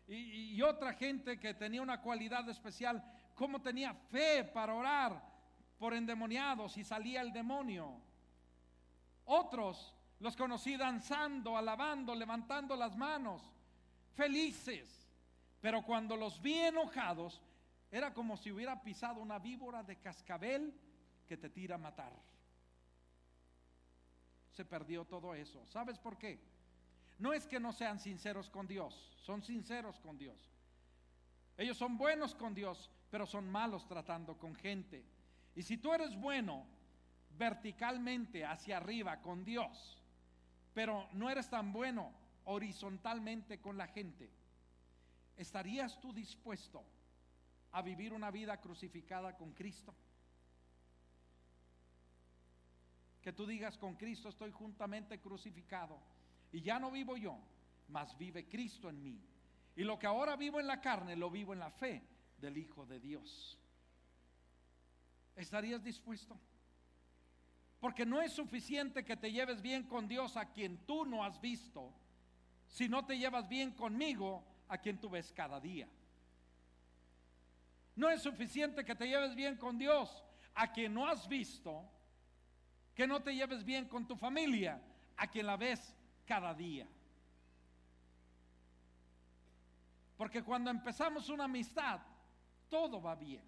Y, 0.08 0.54
y 0.56 0.62
otra 0.62 0.94
gente 0.94 1.38
que 1.40 1.54
tenía 1.54 1.82
una 1.82 2.02
cualidad 2.02 2.48
especial 2.48 3.04
cómo 3.42 3.60
tenía 3.60 3.92
fe 3.96 4.44
para 4.44 4.76
orar 4.76 5.20
por 5.80 5.96
endemoniados 5.96 6.78
y 6.78 6.84
salía 6.84 7.22
el 7.22 7.34
demonio. 7.34 8.00
Otros 9.26 9.96
los 10.20 10.36
conocí 10.36 10.78
danzando, 10.78 11.58
alabando, 11.58 12.14
levantando 12.14 12.76
las 12.76 12.96
manos, 12.96 13.42
felices. 14.14 15.08
Pero 15.60 15.82
cuando 15.82 16.16
los 16.16 16.40
vi 16.40 16.54
enojados, 16.54 17.42
era 17.90 18.14
como 18.14 18.38
si 18.38 18.52
hubiera 18.52 18.80
pisado 18.80 19.20
una 19.20 19.40
víbora 19.40 19.82
de 19.82 19.96
cascabel 19.96 20.80
que 21.28 21.36
te 21.36 21.50
tira 21.50 21.76
a 21.76 21.80
matar. 21.80 22.14
Se 24.52 24.66
perdió 24.66 25.04
todo 25.06 25.34
eso. 25.34 25.66
¿Sabes 25.66 25.98
por 25.98 26.16
qué? 26.20 26.40
No 27.18 27.34
es 27.34 27.48
que 27.48 27.60
no 27.60 27.74
sean 27.74 28.00
sinceros 28.00 28.52
con 28.52 28.68
Dios, 28.68 29.18
son 29.24 29.42
sinceros 29.42 30.00
con 30.00 30.20
Dios. 30.20 30.54
Ellos 31.58 31.78
son 31.78 31.98
buenos 31.98 32.36
con 32.36 32.54
Dios, 32.54 32.92
pero 33.12 33.26
son 33.28 33.48
malos 33.52 33.86
tratando 33.86 34.38
con 34.38 34.56
gente. 34.56 35.04
Y 35.54 35.62
si 35.62 35.78
tú 35.78 35.94
eres 35.94 36.16
bueno 36.20 36.66
verticalmente 37.38 38.46
hacia 38.46 38.78
arriba 38.78 39.22
con 39.22 39.44
Dios, 39.44 40.02
pero 40.74 41.08
no 41.12 41.30
eres 41.30 41.50
tan 41.50 41.74
bueno 41.74 42.14
horizontalmente 42.46 43.60
con 43.60 43.78
la 43.78 43.88
gente, 43.88 44.32
¿estarías 45.36 46.00
tú 46.00 46.14
dispuesto 46.14 46.84
a 47.74 47.82
vivir 47.82 48.14
una 48.14 48.32
vida 48.32 48.60
crucificada 48.62 49.36
con 49.36 49.52
Cristo? 49.52 49.94
Que 53.22 53.34
tú 53.34 53.46
digas 53.46 53.78
con 53.78 53.96
Cristo 53.96 54.30
estoy 54.30 54.52
juntamente 54.52 55.20
crucificado 55.20 56.00
y 56.54 56.62
ya 56.62 56.80
no 56.80 56.90
vivo 56.90 57.18
yo, 57.18 57.38
mas 57.90 58.18
vive 58.18 58.48
Cristo 58.48 58.90
en 58.90 59.04
mí. 59.04 59.22
Y 59.76 59.84
lo 59.84 60.00
que 60.00 60.08
ahora 60.08 60.38
vivo 60.38 60.62
en 60.62 60.68
la 60.68 60.80
carne, 60.80 61.18
lo 61.18 61.30
vivo 61.30 61.52
en 61.52 61.60
la 61.60 61.72
fe 61.72 62.02
del 62.42 62.58
Hijo 62.58 62.86
de 62.86 63.00
Dios. 63.00 63.58
¿Estarías 65.36 65.84
dispuesto? 65.84 66.38
Porque 67.80 68.06
no 68.06 68.22
es 68.22 68.34
suficiente 68.34 69.06
que 69.06 69.16
te 69.16 69.32
lleves 69.32 69.62
bien 69.62 69.84
con 69.84 70.08
Dios 70.08 70.36
a 70.38 70.52
quien 70.52 70.78
tú 70.86 71.06
no 71.06 71.24
has 71.24 71.40
visto, 71.40 71.94
si 72.68 72.90
no 72.90 73.06
te 73.06 73.18
llevas 73.18 73.48
bien 73.48 73.72
conmigo, 73.72 74.44
a 74.68 74.78
quien 74.78 75.00
tú 75.00 75.10
ves 75.10 75.32
cada 75.32 75.60
día. 75.60 75.88
No 77.96 78.10
es 78.10 78.22
suficiente 78.22 78.86
que 78.86 78.96
te 78.96 79.08
lleves 79.08 79.36
bien 79.36 79.58
con 79.58 79.78
Dios, 79.78 80.24
a 80.56 80.72
quien 80.72 80.94
no 80.94 81.08
has 81.08 81.28
visto, 81.28 81.90
que 82.96 83.08
no 83.08 83.22
te 83.22 83.34
lleves 83.34 83.64
bien 83.64 83.88
con 83.88 84.08
tu 84.08 84.16
familia, 84.16 84.82
a 85.18 85.28
quien 85.28 85.46
la 85.46 85.58
ves 85.58 85.96
cada 86.26 86.54
día. 86.54 86.88
Porque 90.18 90.44
cuando 90.44 90.70
empezamos 90.70 91.30
una 91.30 91.46
amistad, 91.46 92.00
todo 92.72 93.02
va 93.02 93.16
bien. 93.16 93.44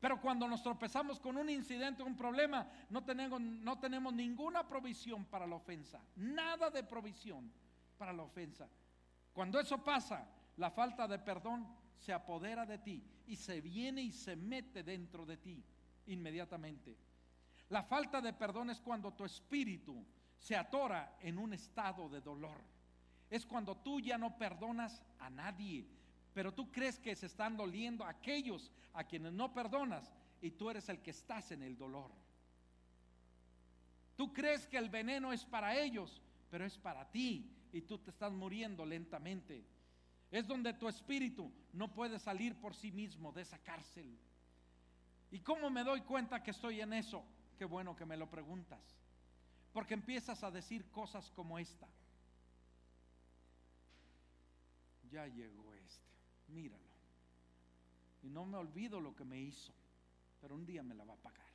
Pero 0.00 0.20
cuando 0.20 0.48
nos 0.48 0.62
tropezamos 0.62 1.20
con 1.20 1.36
un 1.36 1.48
incidente, 1.48 2.02
un 2.02 2.16
problema, 2.16 2.66
no 2.88 3.04
tenemos, 3.04 4.12
ninguna 4.12 4.66
provisión 4.66 5.24
para 5.26 5.46
la 5.46 5.56
ofensa. 5.56 6.00
Nada 6.16 6.68
de 6.70 6.82
provisión 6.82 7.50
para 7.96 8.12
la 8.12 8.22
ofensa. 8.22 8.68
Cuando 9.32 9.60
eso 9.60 9.78
pasa, 9.84 10.26
la 10.56 10.70
falta 10.70 11.06
de 11.06 11.18
perdón 11.18 11.66
se 11.96 12.12
apodera 12.12 12.66
de 12.66 12.78
ti 12.78 13.04
y 13.26 13.36
se 13.36 13.60
viene 13.60 14.02
y 14.02 14.10
se 14.10 14.36
mete 14.36 14.82
dentro 14.82 15.24
de 15.24 15.36
ti 15.36 15.62
inmediatamente. 16.06 16.96
La 17.68 17.84
falta 17.84 18.20
de 18.20 18.32
perdón 18.32 18.70
es 18.70 18.80
cuando 18.80 19.12
tu 19.12 19.24
espíritu 19.24 20.04
se 20.38 20.56
atora 20.56 21.18
en 21.20 21.38
un 21.38 21.52
estado 21.52 22.08
de 22.08 22.22
dolor. 22.22 22.58
Es 23.28 23.46
cuando 23.46 23.76
tú 23.76 24.00
ya 24.00 24.18
no 24.18 24.36
perdonas 24.36 25.02
a 25.20 25.28
nadie, 25.30 25.86
pero 26.34 26.52
tú 26.52 26.70
crees 26.70 26.98
que 26.98 27.16
se 27.16 27.26
están 27.26 27.56
doliendo 27.56 28.04
aquellos 28.04 28.70
a 28.92 29.04
quienes 29.04 29.32
no 29.32 29.52
perdonas 29.52 30.12
y 30.40 30.50
tú 30.52 30.70
eres 30.70 30.88
el 30.88 31.00
que 31.00 31.10
estás 31.10 31.50
en 31.52 31.62
el 31.62 31.76
dolor. 31.76 32.10
Tú 34.16 34.32
crees 34.32 34.66
que 34.66 34.76
el 34.76 34.90
veneno 34.90 35.32
es 35.32 35.44
para 35.44 35.76
ellos, 35.78 36.20
pero 36.50 36.64
es 36.64 36.76
para 36.78 37.10
ti 37.10 37.50
y 37.72 37.82
tú 37.82 37.98
te 37.98 38.10
estás 38.10 38.32
muriendo 38.32 38.84
lentamente. 38.84 39.64
Es 40.30 40.46
donde 40.46 40.72
tu 40.74 40.88
espíritu 40.88 41.50
no 41.72 41.92
puede 41.92 42.18
salir 42.18 42.54
por 42.60 42.74
sí 42.74 42.92
mismo 42.92 43.32
de 43.32 43.42
esa 43.42 43.58
cárcel. 43.58 44.18
¿Y 45.30 45.40
cómo 45.40 45.70
me 45.70 45.84
doy 45.84 46.02
cuenta 46.02 46.42
que 46.42 46.50
estoy 46.50 46.80
en 46.80 46.92
eso? 46.92 47.24
Qué 47.58 47.64
bueno 47.64 47.96
que 47.96 48.06
me 48.06 48.16
lo 48.16 48.28
preguntas. 48.28 48.80
Porque 49.72 49.94
empiezas 49.94 50.42
a 50.42 50.50
decir 50.50 50.90
cosas 50.90 51.30
como 51.30 51.58
esta. 51.58 51.88
Ya 55.10 55.26
llegó 55.26 55.69
míralo. 56.50 56.90
Y 58.22 58.28
no 58.28 58.44
me 58.44 58.58
olvido 58.58 59.00
lo 59.00 59.14
que 59.14 59.24
me 59.24 59.38
hizo, 59.38 59.72
pero 60.40 60.54
un 60.54 60.66
día 60.66 60.82
me 60.82 60.94
la 60.94 61.04
va 61.04 61.14
a 61.14 61.16
pagar. 61.16 61.50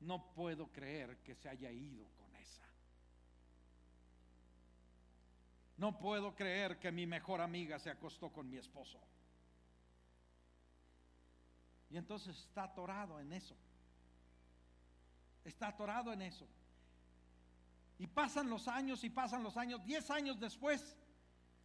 No 0.00 0.32
puedo 0.32 0.68
creer 0.68 1.18
que 1.18 1.34
se 1.34 1.48
haya 1.48 1.70
ido 1.70 2.06
con 2.16 2.34
esa. 2.36 2.64
No 5.76 5.98
puedo 5.98 6.34
creer 6.34 6.78
que 6.78 6.92
mi 6.92 7.06
mejor 7.06 7.40
amiga 7.40 7.78
se 7.78 7.90
acostó 7.90 8.32
con 8.32 8.48
mi 8.48 8.56
esposo. 8.56 9.00
Y 11.90 11.96
entonces 11.96 12.38
está 12.38 12.64
atorado 12.64 13.18
en 13.18 13.32
eso. 13.32 13.56
Está 15.44 15.68
atorado 15.68 16.12
en 16.12 16.22
eso. 16.22 16.46
Y 17.98 18.06
pasan 18.06 18.48
los 18.48 18.68
años 18.68 19.02
y 19.02 19.10
pasan 19.10 19.42
los 19.42 19.56
años. 19.56 19.84
Diez 19.84 20.10
años 20.10 20.38
después, 20.38 20.96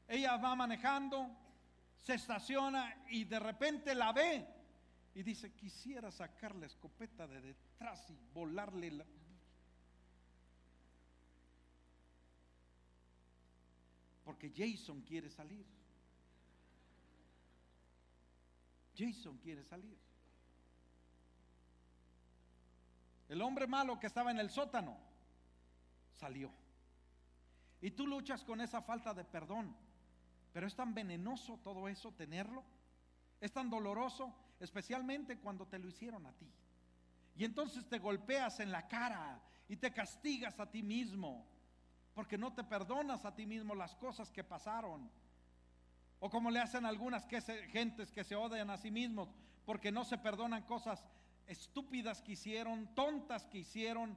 ella 0.07 0.38
va 0.38 0.55
manejando, 0.55 1.29
se 1.98 2.15
estaciona 2.15 3.05
y 3.10 3.24
de 3.24 3.39
repente 3.39 3.95
la 3.95 4.12
ve 4.12 4.45
y 5.15 5.24
dice, 5.24 5.53
quisiera 5.53 6.12
sacar 6.12 6.55
la 6.55 6.65
escopeta 6.65 7.27
de 7.27 7.41
detrás 7.41 8.10
y 8.10 8.17
volarle 8.33 8.91
la... 8.91 9.05
Porque 14.25 14.51
Jason 14.55 15.01
quiere 15.01 15.29
salir. 15.29 15.65
Jason 18.98 19.38
quiere 19.38 19.63
salir. 19.63 19.98
El 23.30 23.41
hombre 23.41 23.67
malo 23.67 23.99
que 23.99 24.08
estaba 24.08 24.32
en 24.32 24.39
el 24.39 24.49
sótano 24.49 24.97
salió. 26.12 26.51
Y 27.82 27.91
tú 27.91 28.08
luchas 28.08 28.43
con 28.43 28.62
esa 28.62 28.82
falta 28.82 29.13
de 29.13 29.25
perdón. 29.25 29.75
Pero 30.53 30.67
es 30.67 30.75
tan 30.75 30.93
venenoso 30.93 31.59
todo 31.63 31.89
eso, 31.89 32.13
tenerlo. 32.13 32.63
Es 33.41 33.51
tan 33.51 33.69
doloroso, 33.69 34.33
especialmente 34.59 35.39
cuando 35.39 35.67
te 35.67 35.79
lo 35.79 35.89
hicieron 35.89 36.25
a 36.25 36.31
ti. 36.31 36.49
Y 37.35 37.43
entonces 37.43 37.89
te 37.89 37.99
golpeas 37.99 38.59
en 38.59 38.71
la 38.71 38.87
cara 38.87 39.41
y 39.67 39.75
te 39.75 39.91
castigas 39.91 40.59
a 40.59 40.69
ti 40.69 40.83
mismo, 40.83 41.45
porque 42.13 42.37
no 42.37 42.53
te 42.53 42.63
perdonas 42.63 43.25
a 43.25 43.33
ti 43.33 43.45
mismo 43.47 43.73
las 43.73 43.95
cosas 43.95 44.31
que 44.31 44.43
pasaron. 44.43 45.09
O 46.19 46.29
como 46.29 46.51
le 46.51 46.59
hacen 46.59 46.85
algunas 46.85 47.25
que 47.25 47.41
gentes 47.41 48.11
que 48.11 48.23
se 48.23 48.35
odian 48.35 48.69
a 48.69 48.77
sí 48.77 48.91
mismos, 48.91 49.29
porque 49.65 49.91
no 49.91 50.05
se 50.05 50.17
perdonan 50.17 50.63
cosas 50.63 51.03
estúpidas 51.47 52.21
que 52.21 52.33
hicieron, 52.33 52.93
tontas 52.93 53.45
que 53.47 53.57
hicieron, 53.59 54.15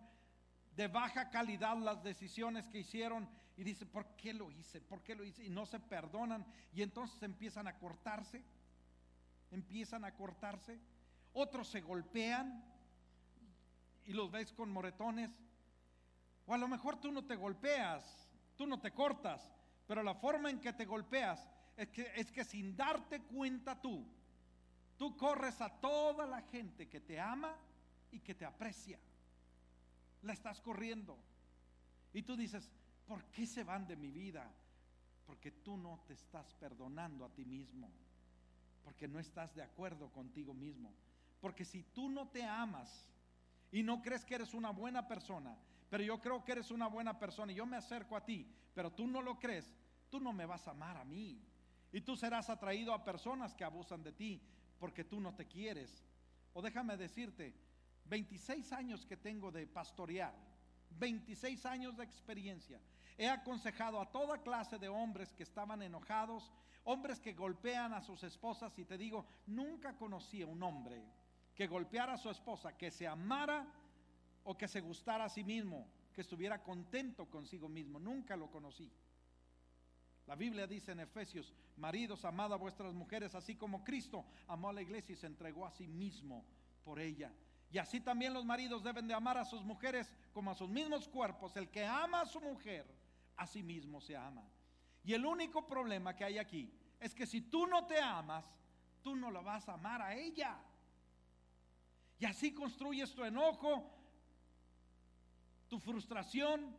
de 0.76 0.88
baja 0.88 1.30
calidad 1.30 1.78
las 1.78 2.02
decisiones 2.02 2.68
que 2.68 2.80
hicieron 2.80 3.26
y 3.56 3.64
dice, 3.64 3.86
¿por 3.86 4.06
qué 4.16 4.34
lo 4.34 4.50
hice? 4.50 4.80
¿Por 4.80 5.02
qué 5.02 5.14
lo 5.14 5.24
hice? 5.24 5.44
Y 5.44 5.48
no 5.48 5.64
se 5.64 5.80
perdonan 5.80 6.44
y 6.74 6.82
entonces 6.82 7.22
empiezan 7.22 7.66
a 7.66 7.78
cortarse, 7.78 8.42
empiezan 9.50 10.04
a 10.04 10.14
cortarse. 10.14 10.78
Otros 11.32 11.68
se 11.68 11.80
golpean 11.80 12.62
y 14.04 14.12
los 14.12 14.30
ves 14.30 14.52
con 14.52 14.70
moretones. 14.70 15.30
O 16.46 16.54
a 16.54 16.58
lo 16.58 16.68
mejor 16.68 17.00
tú 17.00 17.10
no 17.10 17.24
te 17.24 17.34
golpeas, 17.34 18.28
tú 18.56 18.66
no 18.66 18.78
te 18.78 18.92
cortas, 18.92 19.50
pero 19.86 20.02
la 20.02 20.14
forma 20.14 20.50
en 20.50 20.60
que 20.60 20.72
te 20.74 20.84
golpeas 20.84 21.48
es 21.76 21.88
que, 21.88 22.12
es 22.14 22.30
que 22.30 22.44
sin 22.44 22.76
darte 22.76 23.20
cuenta 23.22 23.80
tú, 23.80 24.06
tú 24.98 25.16
corres 25.16 25.60
a 25.62 25.70
toda 25.80 26.26
la 26.26 26.42
gente 26.42 26.88
que 26.88 27.00
te 27.00 27.18
ama 27.18 27.56
y 28.12 28.20
que 28.20 28.34
te 28.34 28.44
aprecia. 28.44 28.98
La 30.22 30.34
estás 30.34 30.60
corriendo. 30.60 31.18
Y 32.12 32.22
tú 32.22 32.36
dices, 32.36 32.70
¿Por 33.06 33.24
qué 33.26 33.46
se 33.46 33.64
van 33.64 33.86
de 33.86 33.96
mi 33.96 34.10
vida? 34.10 34.50
Porque 35.26 35.50
tú 35.50 35.76
no 35.76 36.00
te 36.06 36.14
estás 36.14 36.52
perdonando 36.54 37.24
a 37.24 37.30
ti 37.30 37.44
mismo. 37.44 37.90
Porque 38.84 39.08
no 39.08 39.18
estás 39.18 39.54
de 39.54 39.62
acuerdo 39.62 40.10
contigo 40.12 40.52
mismo. 40.54 40.92
Porque 41.40 41.64
si 41.64 41.82
tú 41.82 42.08
no 42.08 42.28
te 42.28 42.42
amas 42.42 43.08
y 43.70 43.82
no 43.82 44.02
crees 44.02 44.24
que 44.24 44.34
eres 44.34 44.54
una 44.54 44.70
buena 44.70 45.06
persona, 45.06 45.56
pero 45.88 46.02
yo 46.02 46.20
creo 46.20 46.44
que 46.44 46.52
eres 46.52 46.70
una 46.70 46.88
buena 46.88 47.18
persona 47.18 47.52
y 47.52 47.56
yo 47.56 47.66
me 47.66 47.76
acerco 47.76 48.16
a 48.16 48.24
ti, 48.24 48.46
pero 48.74 48.92
tú 48.92 49.06
no 49.06 49.22
lo 49.22 49.38
crees, 49.38 49.72
tú 50.10 50.20
no 50.20 50.32
me 50.32 50.46
vas 50.46 50.66
a 50.66 50.72
amar 50.72 50.96
a 50.96 51.04
mí. 51.04 51.40
Y 51.92 52.00
tú 52.00 52.16
serás 52.16 52.50
atraído 52.50 52.92
a 52.92 53.04
personas 53.04 53.54
que 53.54 53.64
abusan 53.64 54.02
de 54.02 54.12
ti 54.12 54.40
porque 54.78 55.04
tú 55.04 55.20
no 55.20 55.34
te 55.34 55.46
quieres. 55.46 56.04
O 56.52 56.62
déjame 56.62 56.96
decirte, 56.96 57.54
26 58.06 58.72
años 58.72 59.06
que 59.06 59.16
tengo 59.16 59.50
de 59.50 59.66
pastorear, 59.66 60.34
26 60.98 61.66
años 61.66 61.96
de 61.96 62.04
experiencia. 62.04 62.80
He 63.18 63.28
aconsejado 63.28 64.00
a 64.00 64.10
toda 64.10 64.42
clase 64.42 64.78
de 64.78 64.88
hombres 64.88 65.32
que 65.32 65.42
estaban 65.42 65.82
enojados, 65.82 66.52
hombres 66.84 67.20
que 67.20 67.32
golpean 67.32 67.94
a 67.94 68.02
sus 68.02 68.22
esposas 68.22 68.78
y 68.78 68.84
te 68.84 68.98
digo, 68.98 69.26
nunca 69.46 69.96
conocí 69.96 70.42
a 70.42 70.46
un 70.46 70.62
hombre 70.62 71.02
que 71.54 71.66
golpeara 71.66 72.14
a 72.14 72.18
su 72.18 72.28
esposa, 72.30 72.76
que 72.76 72.90
se 72.90 73.06
amara 73.06 73.66
o 74.44 74.56
que 74.56 74.68
se 74.68 74.80
gustara 74.80 75.24
a 75.24 75.28
sí 75.28 75.42
mismo, 75.42 75.88
que 76.12 76.20
estuviera 76.20 76.62
contento 76.62 77.26
consigo 77.30 77.68
mismo. 77.68 77.98
Nunca 77.98 78.36
lo 78.36 78.50
conocí. 78.50 78.92
La 80.26 80.34
Biblia 80.34 80.66
dice 80.66 80.92
en 80.92 81.00
Efesios, 81.00 81.54
maridos, 81.76 82.24
amad 82.24 82.52
a 82.52 82.56
vuestras 82.56 82.92
mujeres, 82.92 83.34
así 83.34 83.54
como 83.54 83.84
Cristo 83.84 84.24
amó 84.48 84.68
a 84.68 84.72
la 84.72 84.82
iglesia 84.82 85.12
y 85.12 85.16
se 85.16 85.26
entregó 85.26 85.64
a 85.64 85.70
sí 85.70 85.86
mismo 85.86 86.44
por 86.84 86.98
ella. 86.98 87.32
Y 87.70 87.78
así 87.78 88.00
también 88.00 88.34
los 88.34 88.44
maridos 88.44 88.82
deben 88.82 89.06
de 89.08 89.14
amar 89.14 89.38
a 89.38 89.44
sus 89.44 89.64
mujeres 89.64 90.12
como 90.32 90.50
a 90.50 90.54
sus 90.54 90.68
mismos 90.68 91.08
cuerpos. 91.08 91.56
El 91.56 91.68
que 91.70 91.84
ama 91.84 92.22
a 92.22 92.26
su 92.26 92.40
mujer, 92.40 92.86
a 93.36 93.46
sí 93.46 93.62
mismo 93.62 94.00
se 94.00 94.16
ama. 94.16 94.42
Y 95.04 95.14
el 95.14 95.24
único 95.24 95.66
problema 95.66 96.14
que 96.14 96.24
hay 96.24 96.38
aquí 96.38 96.72
es 96.98 97.14
que 97.14 97.26
si 97.26 97.42
tú 97.42 97.66
no 97.66 97.86
te 97.86 98.00
amas, 98.00 98.44
tú 99.02 99.14
no 99.14 99.30
la 99.30 99.40
vas 99.40 99.68
a 99.68 99.74
amar 99.74 100.02
a 100.02 100.14
ella. 100.14 100.58
Y 102.18 102.24
así 102.24 102.52
construyes 102.52 103.14
tu 103.14 103.24
enojo, 103.24 103.88
tu 105.68 105.78
frustración, 105.78 106.74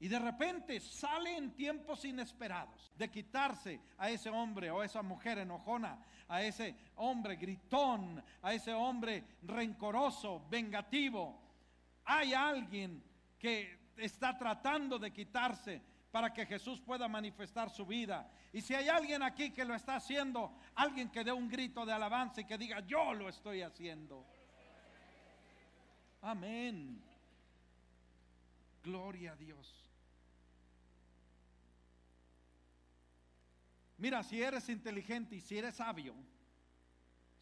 y 0.00 0.08
de 0.08 0.18
repente 0.18 0.78
sale 0.80 1.36
en 1.36 1.54
tiempos 1.54 2.04
inesperados 2.04 2.92
de 2.96 3.10
quitarse 3.10 3.80
a 3.98 4.10
ese 4.10 4.30
hombre 4.30 4.70
o 4.70 4.82
esa 4.82 5.02
mujer 5.02 5.38
enojona, 5.38 5.98
a 6.28 6.42
ese 6.42 6.76
hombre 6.96 7.36
gritón, 7.36 8.22
a 8.42 8.54
ese 8.54 8.72
hombre 8.72 9.24
rencoroso, 9.42 10.46
vengativo. 10.48 11.40
Hay 12.04 12.32
alguien 12.32 13.02
que 13.38 13.87
está 13.98 14.36
tratando 14.36 14.98
de 14.98 15.12
quitarse 15.12 15.82
para 16.10 16.32
que 16.32 16.46
Jesús 16.46 16.80
pueda 16.80 17.06
manifestar 17.08 17.70
su 17.70 17.84
vida. 17.84 18.30
Y 18.52 18.60
si 18.60 18.74
hay 18.74 18.88
alguien 18.88 19.22
aquí 19.22 19.50
que 19.50 19.64
lo 19.64 19.74
está 19.74 19.96
haciendo, 19.96 20.54
alguien 20.74 21.10
que 21.10 21.24
dé 21.24 21.32
un 21.32 21.48
grito 21.48 21.84
de 21.84 21.92
alabanza 21.92 22.40
y 22.40 22.44
que 22.44 22.56
diga, 22.56 22.80
yo 22.80 23.12
lo 23.12 23.28
estoy 23.28 23.62
haciendo. 23.62 24.24
Amén. 26.22 27.02
Gloria 28.82 29.32
a 29.32 29.36
Dios. 29.36 29.84
Mira, 33.98 34.22
si 34.22 34.40
eres 34.40 34.68
inteligente 34.68 35.36
y 35.36 35.40
si 35.40 35.58
eres 35.58 35.74
sabio, 35.74 36.14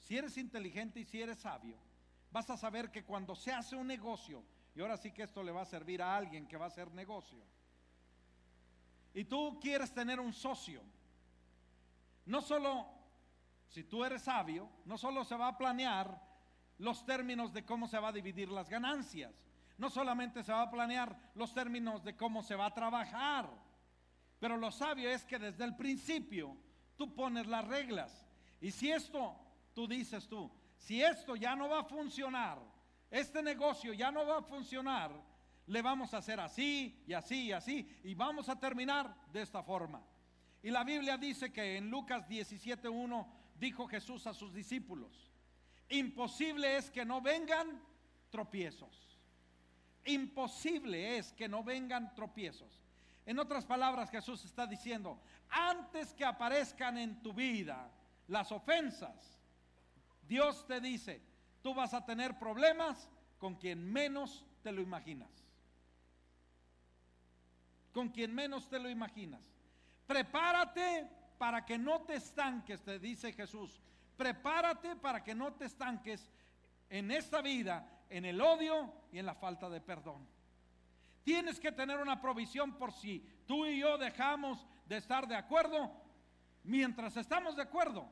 si 0.01 0.17
eres 0.17 0.37
inteligente 0.39 1.01
y 1.01 1.05
si 1.05 1.21
eres 1.21 1.39
sabio, 1.39 1.77
vas 2.31 2.49
a 2.51 2.57
saber 2.57 2.91
que 2.91 3.05
cuando 3.05 3.35
se 3.35 3.53
hace 3.53 3.77
un 3.77 3.87
negocio, 3.87 4.43
y 4.77 4.81
ahora 4.83 4.99
sí 4.99 5.11
que 5.11 5.23
esto 5.23 5.43
le 5.43 5.51
va 5.51 5.63
a 5.63 5.67
servir 5.67 6.03
a 6.03 6.15
alguien 6.15 6.47
que 6.47 6.59
va 6.59 6.67
a 6.67 6.69
hacer 6.69 6.93
negocio, 6.93 7.43
y 9.15 9.25
tú 9.25 9.59
quieres 9.59 9.93
tener 9.95 10.21
un 10.21 10.35
socio, 10.35 10.83
no 12.27 12.43
solo, 12.43 12.87
si 13.69 13.85
tú 13.85 14.05
eres 14.05 14.23
sabio, 14.23 14.69
no 14.85 14.99
solo 14.99 15.25
se 15.25 15.35
va 15.35 15.49
a 15.49 15.57
planear 15.57 16.21
los 16.79 17.07
términos 17.07 17.55
de 17.55 17.65
cómo 17.65 17.89
se 17.89 17.99
va 17.99 18.09
a 18.09 18.13
dividir 18.13 18.51
las 18.51 18.69
ganancias, 18.69 19.33
no 19.79 19.89
solamente 19.89 20.43
se 20.43 20.53
va 20.53 20.63
a 20.63 20.71
planear 20.71 21.17
los 21.35 21.55
términos 21.55 22.05
de 22.05 22.15
cómo 22.15 22.43
se 22.43 22.55
va 22.55 22.67
a 22.67 22.75
trabajar, 22.75 23.49
pero 24.39 24.59
lo 24.59 24.71
sabio 24.71 25.09
es 25.09 25.25
que 25.25 25.39
desde 25.39 25.65
el 25.65 25.75
principio 25.75 26.55
tú 26.97 27.15
pones 27.15 27.47
las 27.47 27.67
reglas. 27.67 28.27
Y 28.61 28.71
si 28.71 28.91
esto, 28.91 29.35
tú 29.73 29.87
dices 29.87 30.29
tú, 30.29 30.51
si 30.77 31.03
esto 31.03 31.37
ya 31.37 31.57
no 31.57 31.69
va 31.71 31.81
a 31.81 31.85
funcionar, 31.85 32.59
este 33.11 33.43
negocio 33.43 33.93
ya 33.93 34.11
no 34.11 34.27
va 34.27 34.39
a 34.39 34.43
funcionar, 34.43 35.11
le 35.67 35.83
vamos 35.83 36.15
a 36.15 36.19
hacer 36.19 36.39
así 36.41 37.03
y 37.07 37.13
así 37.13 37.47
y 37.47 37.53
así 37.53 38.01
y 38.05 38.15
vamos 38.15 38.49
a 38.49 38.59
terminar 38.59 39.15
de 39.33 39.43
esta 39.43 39.63
forma. 39.63 40.03
Y 40.63 40.71
la 40.71 40.85
Biblia 40.85 41.17
dice 41.17 41.53
que 41.53 41.77
en 41.77 41.91
Lucas 41.91 42.29
17.1 42.29 43.27
dijo 43.59 43.87
Jesús 43.87 44.27
a 44.27 44.35
sus 44.35 44.53
discípulos, 44.53 45.33
imposible 45.89 46.77
es 46.77 46.91
que 46.91 47.05
no 47.05 47.21
vengan 47.21 47.81
tropiezos. 48.31 49.19
Imposible 50.05 51.19
es 51.19 51.33
que 51.33 51.49
no 51.49 51.65
vengan 51.65 52.15
tropiezos. 52.15 52.83
En 53.25 53.41
otras 53.41 53.67
palabras, 53.67 54.11
Jesús 54.11 54.45
está 54.45 54.67
diciendo, 54.67 55.21
antes 55.49 56.15
que 56.15 56.25
aparezcan 56.25 56.97
en 56.97 57.21
tu 57.23 57.33
vida 57.33 57.91
las 58.29 58.53
ofensas, 58.53 59.41
Dios 60.29 60.65
te 60.67 60.81
dice, 60.81 61.21
tú 61.67 61.75
vas 61.75 61.95
a 61.95 62.05
tener 62.05 62.39
problemas 62.39 63.11
con 63.39 63.57
quien 63.57 63.93
menos 63.93 64.45
te 64.63 64.71
lo 64.71 64.81
imaginas. 64.81 65.29
Con 67.93 68.11
quien 68.11 68.33
menos 68.33 68.69
te 68.69 68.79
lo 68.79 68.89
imaginas. 68.89 69.43
Prepárate 70.07 71.11
para 71.37 71.67
que 71.67 71.77
no 71.77 72.03
te 72.03 72.15
estanques, 72.15 72.85
te 72.85 73.01
dice 73.01 73.33
Jesús. 73.33 73.81
Prepárate 74.17 74.95
para 74.95 75.25
que 75.25 75.35
no 75.35 75.55
te 75.55 75.65
estanques 75.65 76.31
en 76.89 77.11
esta 77.11 77.43
vida, 77.43 78.05
en 78.11 78.27
el 78.27 78.41
odio 78.41 78.93
y 79.11 79.19
en 79.19 79.27
la 79.27 79.35
falta 79.35 79.69
de 79.69 79.81
perdón. 79.81 80.25
Tienes 81.25 81.59
que 81.59 81.73
tener 81.73 81.99
una 81.99 82.21
provisión 82.21 82.79
por 82.79 82.93
si 82.93 83.19
tú 83.45 83.67
y 83.67 83.81
yo 83.81 83.99
dejamos 83.99 84.65
de 84.87 84.99
estar 84.99 85.27
de 85.27 85.35
acuerdo. 85.35 85.91
Mientras 86.63 87.17
estamos 87.17 87.57
de 87.57 87.63
acuerdo, 87.63 88.09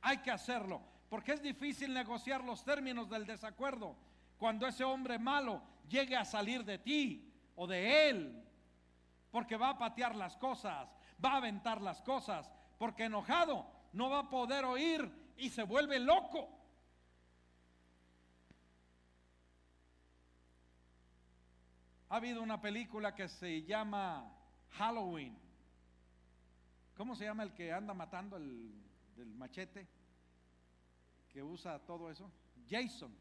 hay 0.00 0.18
que 0.18 0.32
hacerlo. 0.32 0.90
Porque 1.12 1.32
es 1.32 1.42
difícil 1.42 1.92
negociar 1.92 2.42
los 2.42 2.64
términos 2.64 3.10
del 3.10 3.26
desacuerdo 3.26 3.94
cuando 4.38 4.66
ese 4.66 4.82
hombre 4.82 5.18
malo 5.18 5.60
llegue 5.86 6.16
a 6.16 6.24
salir 6.24 6.64
de 6.64 6.78
ti 6.78 7.30
o 7.54 7.66
de 7.66 8.08
él. 8.08 8.42
Porque 9.30 9.58
va 9.58 9.68
a 9.68 9.78
patear 9.78 10.16
las 10.16 10.38
cosas, 10.38 10.88
va 11.22 11.32
a 11.32 11.36
aventar 11.36 11.82
las 11.82 12.00
cosas. 12.00 12.50
Porque 12.78 13.04
enojado 13.04 13.66
no 13.92 14.08
va 14.08 14.20
a 14.20 14.30
poder 14.30 14.64
oír 14.64 15.34
y 15.36 15.50
se 15.50 15.64
vuelve 15.64 15.98
loco. 15.98 16.48
Ha 22.08 22.16
habido 22.16 22.42
una 22.42 22.58
película 22.58 23.14
que 23.14 23.28
se 23.28 23.64
llama 23.64 24.32
Halloween. 24.70 25.36
¿Cómo 26.96 27.14
se 27.14 27.26
llama 27.26 27.42
el 27.42 27.52
que 27.52 27.70
anda 27.70 27.92
matando 27.92 28.38
el 28.38 28.72
del 29.14 29.34
machete? 29.34 29.86
Que 31.32 31.42
usa 31.42 31.78
todo 31.80 32.10
eso. 32.10 32.30
Jason, 32.68 33.14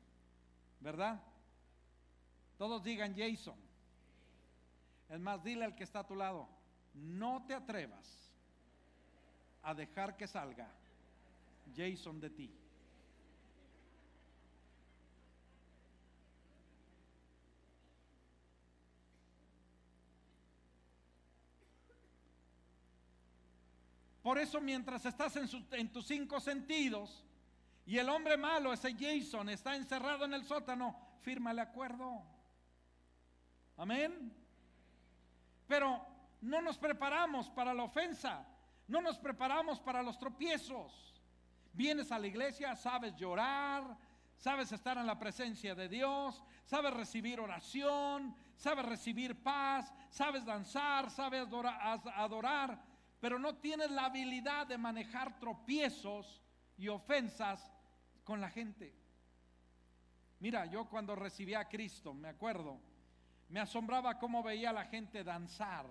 ¿verdad? 0.80 1.22
Todos 2.58 2.84
digan 2.84 3.16
Jason. 3.16 3.56
Es 5.10 5.20
más, 5.20 5.44
dile 5.44 5.66
al 5.66 5.76
que 5.76 5.84
está 5.84 6.00
a 6.00 6.08
tu 6.08 6.16
lado, 6.16 6.48
no 6.94 7.46
te 7.46 7.54
atrevas 7.54 8.32
a 9.64 9.74
dejar 9.74 10.16
que 10.16 10.28
salga 10.28 10.72
Jason 11.76 12.20
de 12.20 12.30
ti. 12.30 12.62
Por 24.22 24.38
eso 24.38 24.62
mientras 24.62 25.06
estás 25.06 25.36
en, 25.36 25.92
tus 25.92 26.06
cinco 26.06 26.40
sentidos 26.40 27.26
y 27.86 27.98
el 27.98 28.10
hombre 28.10 28.38
malo, 28.38 28.74
ese 28.74 28.96
Jason, 28.98 29.50
está 29.50 29.76
encerrado 29.76 30.26
en 30.26 30.34
el 30.34 30.44
sótano, 30.44 30.96
firma 31.22 31.52
el 31.52 31.60
acuerdo. 31.60 32.24
Amén. 33.78 34.34
Pero 35.68 36.06
no 36.42 36.62
nos 36.62 36.78
preparamos 36.78 37.50
para 37.50 37.74
la 37.74 37.84
ofensa, 37.84 38.46
no 38.88 39.02
nos 39.02 39.18
preparamos 39.18 39.80
para 39.80 40.04
los 40.04 40.18
tropiezos. 40.18 41.14
Vienes 41.74 42.12
a 42.12 42.20
la 42.20 42.28
iglesia, 42.28 42.76
sabes 42.76 43.16
llorar, 43.16 43.98
sabes 44.38 44.72
estar 44.72 44.98
en 44.98 45.06
la 45.06 45.18
presencia 45.18 45.74
de 45.74 45.88
Dios, 45.88 46.44
sabes 46.66 46.94
recibir 46.94 47.40
oración, 47.40 48.36
sabes 48.56 48.86
recibir 48.86 49.42
paz, 49.42 49.94
sabes 50.10 50.46
danzar, 50.46 51.10
sabes 51.10 51.48
adorar 52.16 52.92
pero 53.22 53.38
no 53.38 53.56
tienes 53.56 53.92
la 53.92 54.06
habilidad 54.06 54.66
de 54.68 54.80
manejar 54.80 55.40
tropiezos 55.40 56.41
y 56.82 56.88
ofensas 56.88 57.72
con 58.24 58.42
la 58.42 58.50
gente. 58.50 58.92
Mira, 60.40 60.66
yo 60.66 60.90
cuando 60.90 61.16
recibí 61.16 61.54
a 61.54 61.70
Cristo, 61.70 62.12
me 62.12 62.30
acuerdo, 62.30 62.82
me 63.50 63.60
asombraba 63.60 64.18
cómo 64.18 64.42
veía 64.42 64.72
a 64.72 64.74
la 64.74 64.86
gente 64.86 65.24
danzar 65.24 65.86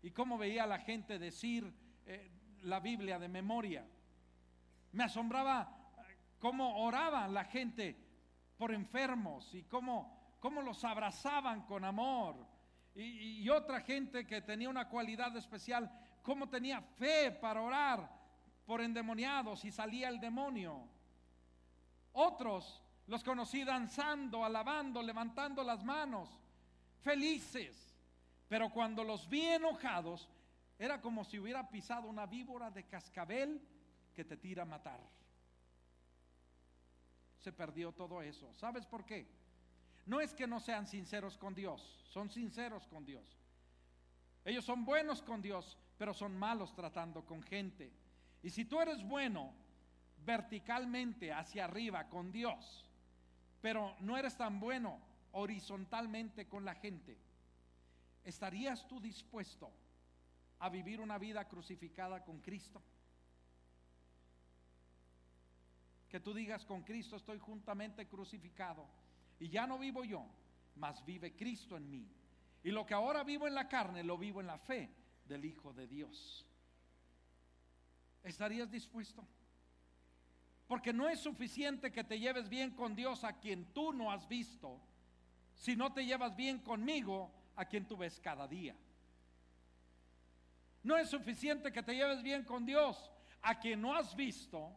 y 0.00 0.10
cómo 0.12 0.38
veía 0.38 0.64
a 0.64 0.66
la 0.66 0.78
gente 0.78 1.18
decir 1.18 1.70
eh, 2.06 2.30
la 2.62 2.80
Biblia 2.80 3.18
de 3.18 3.28
memoria. 3.28 3.86
Me 4.92 5.04
asombraba 5.04 5.92
eh, 5.98 6.16
cómo 6.38 6.84
oraba 6.84 7.28
la 7.28 7.44
gente 7.44 7.94
por 8.56 8.72
enfermos 8.72 9.54
y 9.54 9.64
cómo, 9.64 10.36
cómo 10.40 10.62
los 10.62 10.82
abrazaban 10.84 11.66
con 11.66 11.84
amor. 11.84 12.46
y, 12.94 13.46
otra 13.50 13.82
gente 13.82 14.26
que 14.26 14.40
tenía 14.40 14.70
una 14.70 14.88
cualidad 14.88 15.36
especial 15.36 15.90
cómo 16.22 16.48
tenía 16.48 16.80
fe 16.80 17.30
para 17.30 17.60
orar 17.60 18.19
por 18.70 18.82
endemoniados 18.82 19.64
y 19.64 19.72
salía 19.72 20.08
el 20.08 20.20
demonio. 20.20 20.86
Otros 22.12 22.80
los 23.08 23.24
conocí 23.24 23.64
danzando, 23.64 24.44
alabando, 24.44 25.02
levantando 25.02 25.64
las 25.64 25.82
manos, 25.82 26.28
felices. 27.00 27.92
Pero 28.48 28.70
cuando 28.70 29.02
los 29.02 29.28
vi 29.28 29.44
enojados, 29.44 30.30
era 30.78 31.00
como 31.00 31.24
si 31.24 31.40
hubiera 31.40 31.68
pisado 31.68 32.06
una 32.06 32.26
víbora 32.26 32.70
de 32.70 32.84
cascabel 32.84 33.60
que 34.14 34.24
te 34.24 34.36
tira 34.36 34.62
a 34.62 34.66
matar. 34.66 35.00
Se 37.40 37.50
perdió 37.50 37.90
todo 37.90 38.22
eso. 38.22 38.54
¿Sabes 38.54 38.86
por 38.86 39.04
qué? 39.04 39.26
No 40.06 40.20
es 40.20 40.32
que 40.32 40.46
no 40.46 40.60
sean 40.60 40.86
sinceros 40.86 41.36
con 41.36 41.56
Dios, 41.56 41.82
son 42.12 42.30
sinceros 42.30 42.86
con 42.86 43.04
Dios. 43.04 43.36
Ellos 44.44 44.64
son 44.64 44.84
buenos 44.84 45.22
con 45.22 45.42
Dios, 45.42 45.76
pero 45.98 46.14
son 46.14 46.38
malos 46.38 46.72
tratando 46.72 47.26
con 47.26 47.42
gente. 47.42 47.90
Y 48.42 48.50
si 48.50 48.64
tú 48.64 48.80
eres 48.80 49.02
bueno 49.06 49.52
verticalmente 50.24 51.32
hacia 51.32 51.64
arriba 51.64 52.08
con 52.08 52.32
Dios, 52.32 52.88
pero 53.60 53.94
no 54.00 54.16
eres 54.16 54.36
tan 54.36 54.60
bueno 54.60 54.98
horizontalmente 55.32 56.48
con 56.48 56.64
la 56.64 56.74
gente, 56.74 57.18
¿estarías 58.24 58.86
tú 58.88 59.00
dispuesto 59.00 59.70
a 60.58 60.68
vivir 60.68 61.00
una 61.00 61.18
vida 61.18 61.46
crucificada 61.46 62.24
con 62.24 62.40
Cristo? 62.40 62.82
Que 66.08 66.20
tú 66.20 66.34
digas 66.34 66.64
con 66.64 66.82
Cristo 66.82 67.16
estoy 67.16 67.38
juntamente 67.38 68.08
crucificado 68.08 68.86
y 69.38 69.48
ya 69.48 69.66
no 69.66 69.78
vivo 69.78 70.04
yo, 70.04 70.26
mas 70.76 71.04
vive 71.04 71.36
Cristo 71.36 71.76
en 71.76 71.88
mí. 71.88 72.08
Y 72.62 72.70
lo 72.70 72.84
que 72.84 72.94
ahora 72.94 73.22
vivo 73.24 73.46
en 73.46 73.54
la 73.54 73.68
carne, 73.68 74.02
lo 74.02 74.18
vivo 74.18 74.40
en 74.40 74.46
la 74.46 74.58
fe 74.58 74.90
del 75.26 75.44
Hijo 75.44 75.72
de 75.72 75.86
Dios. 75.86 76.46
¿Estarías 78.22 78.70
dispuesto? 78.70 79.26
Porque 80.66 80.92
no 80.92 81.08
es 81.08 81.20
suficiente 81.20 81.90
que 81.90 82.04
te 82.04 82.18
lleves 82.18 82.48
bien 82.48 82.70
con 82.70 82.94
Dios 82.94 83.24
a 83.24 83.32
quien 83.32 83.64
tú 83.72 83.92
no 83.92 84.12
has 84.12 84.28
visto, 84.28 84.80
si 85.54 85.74
no 85.74 85.92
te 85.92 86.04
llevas 86.04 86.36
bien 86.36 86.58
conmigo 86.58 87.32
a 87.56 87.64
quien 87.64 87.86
tú 87.86 87.96
ves 87.96 88.20
cada 88.20 88.46
día. 88.46 88.76
No 90.82 90.96
es 90.96 91.10
suficiente 91.10 91.72
que 91.72 91.82
te 91.82 91.94
lleves 91.94 92.22
bien 92.22 92.44
con 92.44 92.64
Dios 92.64 93.10
a 93.42 93.58
quien 93.58 93.80
no 93.80 93.94
has 93.94 94.14
visto, 94.14 94.72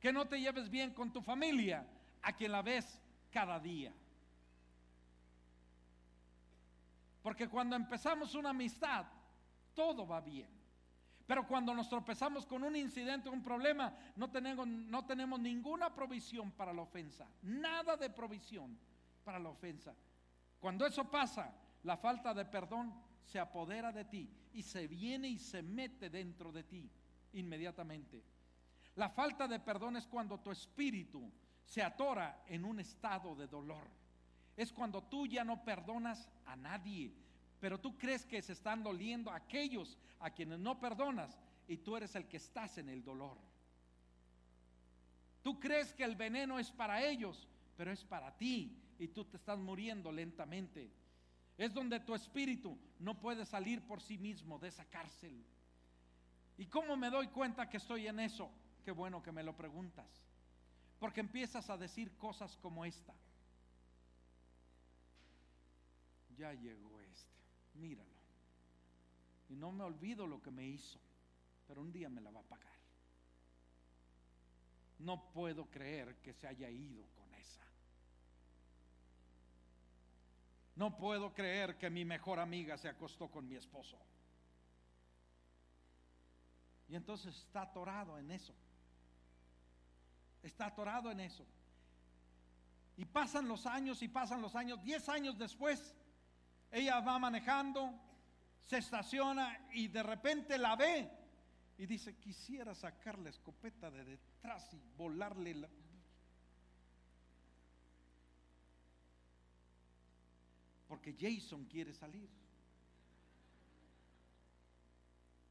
que 0.00 0.12
no 0.12 0.26
te 0.26 0.40
lleves 0.40 0.70
bien 0.70 0.92
con 0.92 1.12
tu 1.12 1.20
familia 1.20 1.86
a 2.22 2.32
quien 2.32 2.52
la 2.52 2.62
ves 2.62 3.00
cada 3.30 3.60
día. 3.60 3.92
Porque 7.22 7.48
cuando 7.48 7.76
empezamos 7.76 8.34
una 8.34 8.50
amistad, 8.50 9.06
todo 9.74 10.06
va 10.06 10.20
bien. 10.20 10.57
Pero 11.28 11.46
cuando 11.46 11.74
nos 11.74 11.90
tropezamos 11.90 12.46
con 12.46 12.64
un 12.64 12.74
incidente, 12.74 13.28
un 13.28 13.42
problema, 13.42 13.94
no 14.16 14.30
tenemos, 14.30 14.66
no 14.66 15.04
tenemos 15.04 15.38
ninguna 15.38 15.94
provisión 15.94 16.50
para 16.52 16.72
la 16.72 16.80
ofensa. 16.80 17.28
Nada 17.42 17.98
de 17.98 18.08
provisión 18.08 18.78
para 19.24 19.38
la 19.38 19.50
ofensa. 19.50 19.94
Cuando 20.58 20.86
eso 20.86 21.04
pasa, 21.10 21.54
la 21.82 21.98
falta 21.98 22.32
de 22.32 22.46
perdón 22.46 22.94
se 23.22 23.38
apodera 23.38 23.92
de 23.92 24.06
ti 24.06 24.26
y 24.54 24.62
se 24.62 24.86
viene 24.86 25.28
y 25.28 25.38
se 25.38 25.60
mete 25.60 26.08
dentro 26.08 26.50
de 26.50 26.64
ti 26.64 26.90
inmediatamente. 27.34 28.24
La 28.96 29.10
falta 29.10 29.46
de 29.46 29.60
perdón 29.60 29.98
es 29.98 30.06
cuando 30.06 30.40
tu 30.40 30.50
espíritu 30.50 31.30
se 31.62 31.82
atora 31.82 32.42
en 32.46 32.64
un 32.64 32.80
estado 32.80 33.36
de 33.36 33.48
dolor. 33.48 33.86
Es 34.56 34.72
cuando 34.72 35.02
tú 35.02 35.26
ya 35.26 35.44
no 35.44 35.62
perdonas 35.62 36.26
a 36.46 36.56
nadie, 36.56 37.12
pero 37.60 37.78
tú 37.78 37.96
crees 37.96 38.24
que 38.24 38.40
se 38.42 38.52
están 38.52 38.82
doliendo 38.82 39.30
aquellos 39.30 39.98
a 40.20 40.30
quienes 40.30 40.58
no 40.58 40.78
perdonas 40.78 41.38
y 41.66 41.78
tú 41.78 41.96
eres 41.96 42.14
el 42.14 42.26
que 42.26 42.36
estás 42.36 42.78
en 42.78 42.88
el 42.88 43.02
dolor. 43.02 43.36
Tú 45.42 45.58
crees 45.58 45.92
que 45.92 46.04
el 46.04 46.16
veneno 46.16 46.58
es 46.58 46.70
para 46.70 47.02
ellos, 47.04 47.48
pero 47.76 47.90
es 47.92 48.04
para 48.04 48.36
ti 48.36 48.76
y 48.98 49.08
tú 49.08 49.24
te 49.24 49.36
estás 49.36 49.58
muriendo 49.58 50.10
lentamente. 50.12 50.90
Es 51.56 51.72
donde 51.74 52.00
tu 52.00 52.14
espíritu 52.14 52.78
no 52.98 53.18
puede 53.18 53.44
salir 53.44 53.86
por 53.86 54.00
sí 54.00 54.18
mismo 54.18 54.58
de 54.58 54.68
esa 54.68 54.84
cárcel. 54.84 55.44
¿Y 56.56 56.66
cómo 56.66 56.96
me 56.96 57.10
doy 57.10 57.28
cuenta 57.28 57.68
que 57.68 57.76
estoy 57.76 58.06
en 58.06 58.20
eso? 58.20 58.50
Qué 58.84 58.90
bueno 58.90 59.22
que 59.22 59.32
me 59.32 59.42
lo 59.42 59.56
preguntas. 59.56 60.06
Porque 60.98 61.20
empiezas 61.20 61.70
a 61.70 61.76
decir 61.76 62.16
cosas 62.16 62.56
como 62.56 62.84
esta. 62.84 63.14
Ya 66.36 66.52
llegó 66.52 66.97
míralo. 67.78 68.18
Y 69.48 69.56
no 69.56 69.72
me 69.72 69.84
olvido 69.84 70.26
lo 70.26 70.42
que 70.42 70.50
me 70.50 70.66
hizo, 70.66 70.98
pero 71.66 71.80
un 71.80 71.92
día 71.92 72.08
me 72.08 72.20
la 72.20 72.30
va 72.30 72.40
a 72.40 72.44
pagar. 72.44 72.66
No 74.98 75.32
puedo 75.32 75.66
creer 75.66 76.16
que 76.16 76.32
se 76.32 76.46
haya 76.46 76.68
ido 76.68 77.06
con 77.14 77.32
esa. 77.34 77.64
No 80.76 80.96
puedo 80.96 81.32
creer 81.32 81.78
que 81.78 81.88
mi 81.88 82.04
mejor 82.04 82.40
amiga 82.40 82.76
se 82.76 82.88
acostó 82.88 83.28
con 83.28 83.48
mi 83.48 83.54
esposo. 83.54 83.98
Y 86.88 86.96
entonces 86.96 87.36
está 87.36 87.62
atorado 87.62 88.18
en 88.18 88.30
eso 88.30 88.54
está 90.42 90.66
atorado 90.66 91.10
en 91.10 91.20
eso. 91.20 91.44
Y 92.96 93.04
pasan 93.04 93.46
los 93.46 93.66
años 93.66 94.02
y 94.02 94.08
pasan 94.08 94.42
los 94.42 94.54
años. 94.56 94.82
Diez 94.82 95.08
años 95.08 95.38
después, 95.38 95.94
ella 96.70 97.00
va 97.00 97.18
manejando, 97.18 97.92
se 98.60 98.78
estaciona 98.78 99.68
y 99.72 99.88
de 99.88 100.02
repente 100.02 100.58
la 100.58 100.76
ve 100.76 101.10
y 101.78 101.86
dice, 101.86 102.16
quisiera 102.16 102.74
sacar 102.74 103.18
la 103.18 103.30
escopeta 103.30 103.90
de 103.90 104.04
detrás 104.04 104.74
y 104.74 104.80
volarle 104.96 105.54
la... 105.54 105.68
Porque 110.88 111.14
Jason 111.18 111.66
quiere 111.66 111.94
salir. 111.94 112.28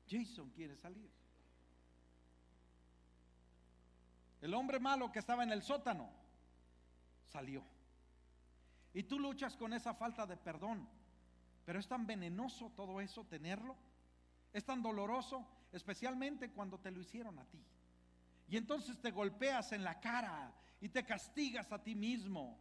Jason 0.10 0.50
quiere 0.50 0.76
salir. 0.76 1.10
El 4.42 4.54
hombre 4.54 4.80
malo 4.80 5.12
que 5.12 5.20
estaba 5.20 5.44
en 5.44 5.52
el 5.52 5.64
sótano 5.64 6.10
salió. 7.26 7.64
Y 8.94 9.04
tú 9.04 9.20
luchas 9.20 9.56
con 9.56 9.74
esa 9.74 9.94
falta 9.94 10.26
de 10.26 10.38
perdón. 10.38 10.88
Pero 11.68 11.82
es 11.82 11.88
tan 11.90 12.08
venenoso 12.08 12.72
todo 12.78 13.02
eso, 13.02 13.26
tenerlo. 13.26 13.76
Es 14.54 14.64
tan 14.64 14.82
doloroso, 14.82 15.46
especialmente 15.74 16.50
cuando 16.50 16.80
te 16.80 16.92
lo 16.92 17.02
hicieron 17.02 17.38
a 17.40 17.44
ti. 17.44 17.62
Y 18.48 18.56
entonces 18.56 18.98
te 19.02 19.12
golpeas 19.12 19.74
en 19.74 19.84
la 19.84 20.00
cara 20.00 20.54
y 20.80 20.88
te 20.88 21.04
castigas 21.04 21.70
a 21.74 21.84
ti 21.84 21.94
mismo. 21.94 22.58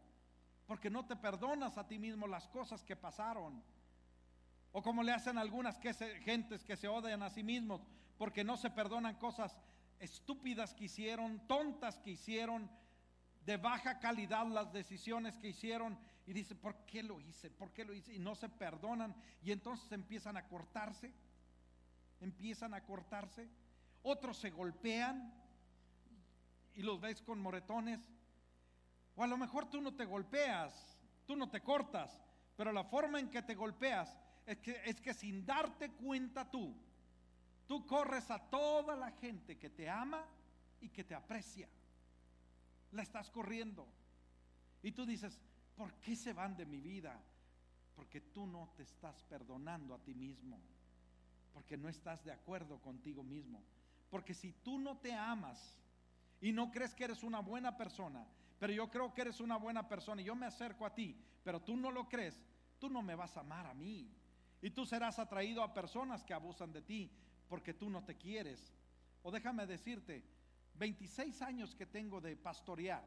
Porque 0.65 0.89
no 0.89 1.05
te 1.05 1.15
perdonas 1.15 1.77
a 1.77 1.87
ti 1.87 1.97
mismo 1.97 2.27
las 2.27 2.49
cosas 2.49 2.83
que 2.83 2.97
pasaron. 2.97 3.63
O 4.73 4.81
como 4.81 5.01
le 5.03 5.13
hacen 5.13 5.37
algunas 5.37 5.77
que 5.77 5.93
gentes 5.93 6.65
que 6.65 6.75
se 6.75 6.89
odian 6.89 7.23
a 7.23 7.29
sí 7.29 7.43
mismos 7.43 7.87
porque 8.17 8.43
no 8.43 8.57
se 8.57 8.71
perdonan 8.71 9.15
cosas 9.15 9.57
estúpidas 9.99 10.73
que 10.73 10.83
hicieron, 10.83 11.47
tontas 11.47 11.97
que 11.99 12.11
hicieron, 12.11 12.69
de 13.45 13.55
baja 13.55 13.99
calidad 13.99 14.45
las 14.47 14.73
decisiones 14.73 15.37
que 15.37 15.47
hicieron 15.47 15.97
y 16.27 16.33
dice, 16.33 16.53
¿por 16.53 16.75
qué 16.85 17.01
lo 17.01 17.19
hice? 17.19 17.49
¿Por 17.49 17.71
qué 17.71 17.83
lo 17.83 17.93
hice? 17.93 18.13
Y 18.13 18.19
no 18.19 18.35
se 18.35 18.49
perdonan 18.49 19.15
y 19.41 19.51
entonces 19.51 19.91
empiezan 19.91 20.37
a 20.37 20.47
cortarse, 20.47 21.11
empiezan 22.21 22.75
a 22.75 22.83
cortarse, 22.83 23.49
otros 24.03 24.37
se 24.37 24.51
golpean 24.51 25.33
y 26.75 26.83
los 26.83 27.01
ves 27.01 27.23
con 27.23 27.39
moretones, 27.39 27.99
o 29.15 29.23
a 29.23 29.27
lo 29.27 29.37
mejor 29.37 29.67
tú 29.67 29.81
no 29.81 29.95
te 29.95 30.05
golpeas, 30.05 30.99
tú 31.25 31.35
no 31.35 31.49
te 31.49 31.61
cortas, 31.61 32.21
pero 32.55 32.71
la 32.71 32.83
forma 32.83 33.19
en 33.19 33.31
que 33.31 33.41
te 33.41 33.55
golpeas 33.55 34.15
es 34.45 34.59
que, 34.59 34.79
es 34.85 35.01
que 35.01 35.15
sin 35.15 35.43
darte 35.43 35.89
cuenta 35.89 36.51
tú, 36.51 36.75
Tú 37.67 37.85
corres 37.85 38.31
a 38.31 38.39
toda 38.39 38.95
la 38.95 39.11
gente 39.11 39.57
que 39.57 39.69
te 39.69 39.89
ama 39.89 40.25
y 40.79 40.89
que 40.89 41.03
te 41.03 41.13
aprecia. 41.13 41.67
La 42.93 43.03
estás 43.03 43.29
corriendo. 43.29 43.85
Y 44.81 44.93
tú 44.93 45.05
dices, 45.05 45.37
¿por 45.77 45.93
qué 46.01 46.15
se 46.15 46.33
van 46.33 46.57
de 46.57 46.65
mi 46.65 46.81
vida? 46.81 47.17
Porque 47.95 48.19
tú 48.19 48.45
no 48.47 48.69
te 48.75 48.83
estás 48.83 49.23
perdonando 49.23 49.93
a 49.93 49.99
ti 49.99 50.13
mismo. 50.13 50.59
Porque 51.53 51.77
no 51.77 51.87
estás 51.87 52.23
de 52.25 52.31
acuerdo 52.31 52.81
contigo 52.81 53.23
mismo. 53.23 53.63
Porque 54.09 54.33
si 54.33 54.51
tú 54.51 54.79
no 54.79 54.97
te 54.97 55.13
amas 55.13 55.77
y 56.41 56.51
no 56.51 56.71
crees 56.71 56.93
que 56.93 57.05
eres 57.05 57.23
una 57.23 57.39
buena 57.39 57.77
persona, 57.77 58.25
pero 58.59 58.73
yo 58.73 58.89
creo 58.89 59.13
que 59.13 59.21
eres 59.21 59.39
una 59.39 59.57
buena 59.57 59.87
persona 59.87 60.21
y 60.21 60.25
yo 60.25 60.35
me 60.35 60.47
acerco 60.47 60.85
a 60.85 60.93
ti, 60.93 61.15
pero 61.43 61.61
tú 61.61 61.77
no 61.77 61.91
lo 61.91 62.09
crees, 62.09 62.43
tú 62.79 62.89
no 62.89 63.01
me 63.01 63.15
vas 63.15 63.37
a 63.37 63.41
amar 63.41 63.67
a 63.67 63.73
mí. 63.73 64.09
Y 64.61 64.71
tú 64.71 64.85
serás 64.85 65.19
atraído 65.19 65.61
a 65.61 65.73
personas 65.73 66.23
que 66.23 66.33
abusan 66.33 66.73
de 66.73 66.81
ti, 66.81 67.11
porque 67.47 67.73
tú 67.73 67.89
no 67.89 68.03
te 68.03 68.17
quieres. 68.17 68.73
O 69.21 69.31
déjame 69.31 69.67
decirte, 69.67 70.23
26 70.75 71.41
años 71.43 71.75
que 71.75 71.85
tengo 71.85 72.19
de 72.19 72.35
pastorear, 72.35 73.03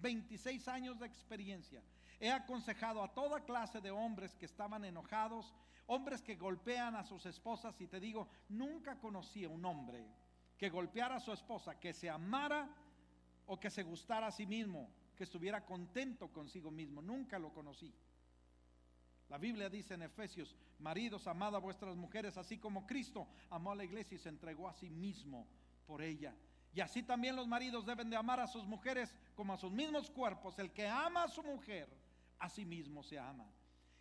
26 0.00 0.66
años 0.68 0.98
de 0.98 1.06
experiencia. 1.06 1.82
He 2.20 2.30
aconsejado 2.30 3.02
a 3.02 3.12
toda 3.12 3.40
clase 3.40 3.80
de 3.80 3.90
hombres 3.90 4.36
que 4.36 4.44
estaban 4.44 4.84
enojados, 4.84 5.54
hombres 5.86 6.20
que 6.20 6.36
golpean 6.36 6.94
a 6.94 7.02
sus 7.02 7.24
esposas 7.24 7.80
y 7.80 7.86
te 7.86 7.98
digo, 7.98 8.28
nunca 8.50 8.98
conocí 8.98 9.44
a 9.44 9.48
un 9.48 9.64
hombre 9.64 10.06
que 10.58 10.68
golpeara 10.68 11.16
a 11.16 11.20
su 11.20 11.32
esposa, 11.32 11.80
que 11.80 11.94
se 11.94 12.10
amara 12.10 12.68
o 13.46 13.58
que 13.58 13.70
se 13.70 13.82
gustara 13.82 14.26
a 14.26 14.32
sí 14.32 14.46
mismo, 14.46 14.90
que 15.16 15.24
estuviera 15.24 15.64
contento 15.64 16.30
consigo 16.30 16.70
mismo. 16.70 17.00
Nunca 17.00 17.38
lo 17.38 17.52
conocí. 17.54 17.94
La 19.30 19.38
Biblia 19.38 19.70
dice 19.70 19.94
en 19.94 20.02
Efesios, 20.02 20.54
maridos, 20.78 21.26
amad 21.26 21.56
a 21.56 21.58
vuestras 21.58 21.96
mujeres, 21.96 22.36
así 22.36 22.58
como 22.58 22.86
Cristo 22.86 23.26
amó 23.48 23.72
a 23.72 23.76
la 23.76 23.84
iglesia 23.84 24.16
y 24.16 24.18
se 24.18 24.28
entregó 24.28 24.68
a 24.68 24.74
sí 24.74 24.90
mismo 24.90 25.46
por 25.86 26.02
ella. 26.02 26.34
Y 26.72 26.80
así 26.80 27.02
también 27.02 27.36
los 27.36 27.48
maridos 27.48 27.86
deben 27.86 28.10
de 28.10 28.16
amar 28.16 28.40
a 28.40 28.46
sus 28.46 28.66
mujeres 28.66 29.14
como 29.34 29.52
a 29.52 29.56
sus 29.56 29.72
mismos 29.72 30.10
cuerpos. 30.10 30.58
El 30.58 30.72
que 30.72 30.86
ama 30.86 31.24
a 31.24 31.28
su 31.28 31.42
mujer, 31.42 31.88
a 32.40 32.48
sí 32.48 32.64
mismo 32.64 33.02
se 33.02 33.18
ama. 33.18 33.46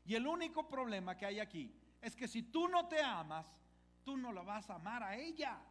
Y 0.05 0.15
el 0.15 0.25
único 0.25 0.67
problema 0.67 1.15
que 1.15 1.25
hay 1.25 1.39
aquí 1.39 1.71
es 2.01 2.15
que 2.15 2.27
si 2.27 2.43
tú 2.43 2.67
no 2.67 2.87
te 2.87 3.01
amas, 3.01 3.45
tú 4.03 4.17
no 4.17 4.31
la 4.31 4.41
vas 4.41 4.69
a 4.69 4.75
amar 4.75 5.03
a 5.03 5.15
ella. 5.15 5.61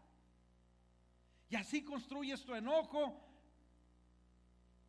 Y 1.48 1.56
así 1.56 1.82
construyes 1.82 2.44
tu 2.44 2.54
enojo, 2.54 3.20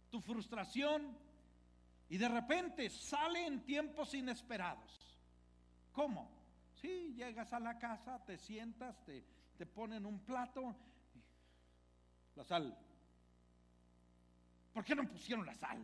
tu 0.10 0.20
frustración, 0.22 1.18
y 2.10 2.18
de 2.18 2.28
repente 2.28 2.90
sale 2.90 3.46
en 3.46 3.64
tiempos 3.64 4.14
inesperados. 4.14 5.18
¿Cómo? 5.94 6.30
Si 6.74 7.14
llegas 7.14 7.54
a 7.54 7.60
la 7.60 7.78
casa, 7.78 8.24
te 8.26 8.38
sientas, 8.38 9.04
te, 9.06 9.24
te 9.58 9.66
ponen 9.66 10.06
un 10.06 10.20
plato, 10.20 10.76
la 12.36 12.44
sal. 12.44 12.78
¿Por 14.74 14.84
qué 14.84 14.96
no 14.96 15.08
pusieron 15.08 15.46
la 15.46 15.56
sal? 15.56 15.84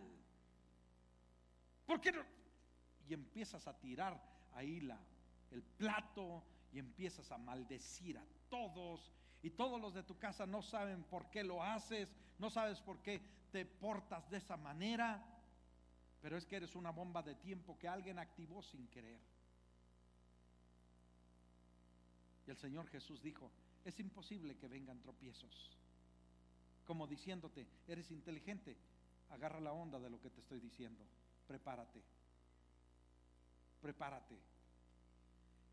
¿Por 1.85 2.01
qué 2.01 2.11
no? 2.11 2.23
Y 3.07 3.13
empiezas 3.13 3.67
a 3.67 3.77
tirar 3.77 4.19
ahí 4.53 4.81
la, 4.81 4.99
el 5.51 5.61
plato 5.61 6.43
y 6.71 6.79
empiezas 6.79 7.31
a 7.31 7.37
maldecir 7.37 8.17
a 8.17 8.25
todos. 8.49 9.11
Y 9.41 9.51
todos 9.51 9.79
los 9.79 9.93
de 9.93 10.03
tu 10.03 10.17
casa 10.17 10.45
no 10.45 10.61
saben 10.61 11.03
por 11.03 11.29
qué 11.29 11.43
lo 11.43 11.63
haces, 11.63 12.13
no 12.39 12.49
sabes 12.49 12.81
por 12.81 13.01
qué 13.01 13.21
te 13.51 13.65
portas 13.65 14.29
de 14.29 14.37
esa 14.37 14.57
manera 14.57 15.23
pero 16.25 16.37
es 16.37 16.45
que 16.47 16.55
eres 16.55 16.73
una 16.73 16.89
bomba 16.89 17.21
de 17.21 17.35
tiempo 17.35 17.77
que 17.77 17.87
alguien 17.87 18.17
activó 18.17 18.63
sin 18.63 18.87
querer. 18.87 19.19
Y 22.47 22.49
el 22.49 22.57
Señor 22.57 22.87
Jesús 22.87 23.21
dijo, 23.21 23.51
es 23.83 23.99
imposible 23.99 24.57
que 24.57 24.67
vengan 24.67 24.99
tropiezos. 25.03 25.77
Como 26.83 27.05
diciéndote, 27.05 27.67
eres 27.87 28.09
inteligente, 28.09 28.75
agarra 29.29 29.59
la 29.59 29.71
onda 29.71 29.99
de 29.99 30.09
lo 30.09 30.19
que 30.19 30.31
te 30.31 30.39
estoy 30.39 30.59
diciendo. 30.59 31.05
Prepárate. 31.47 32.01
Prepárate. 33.81 34.39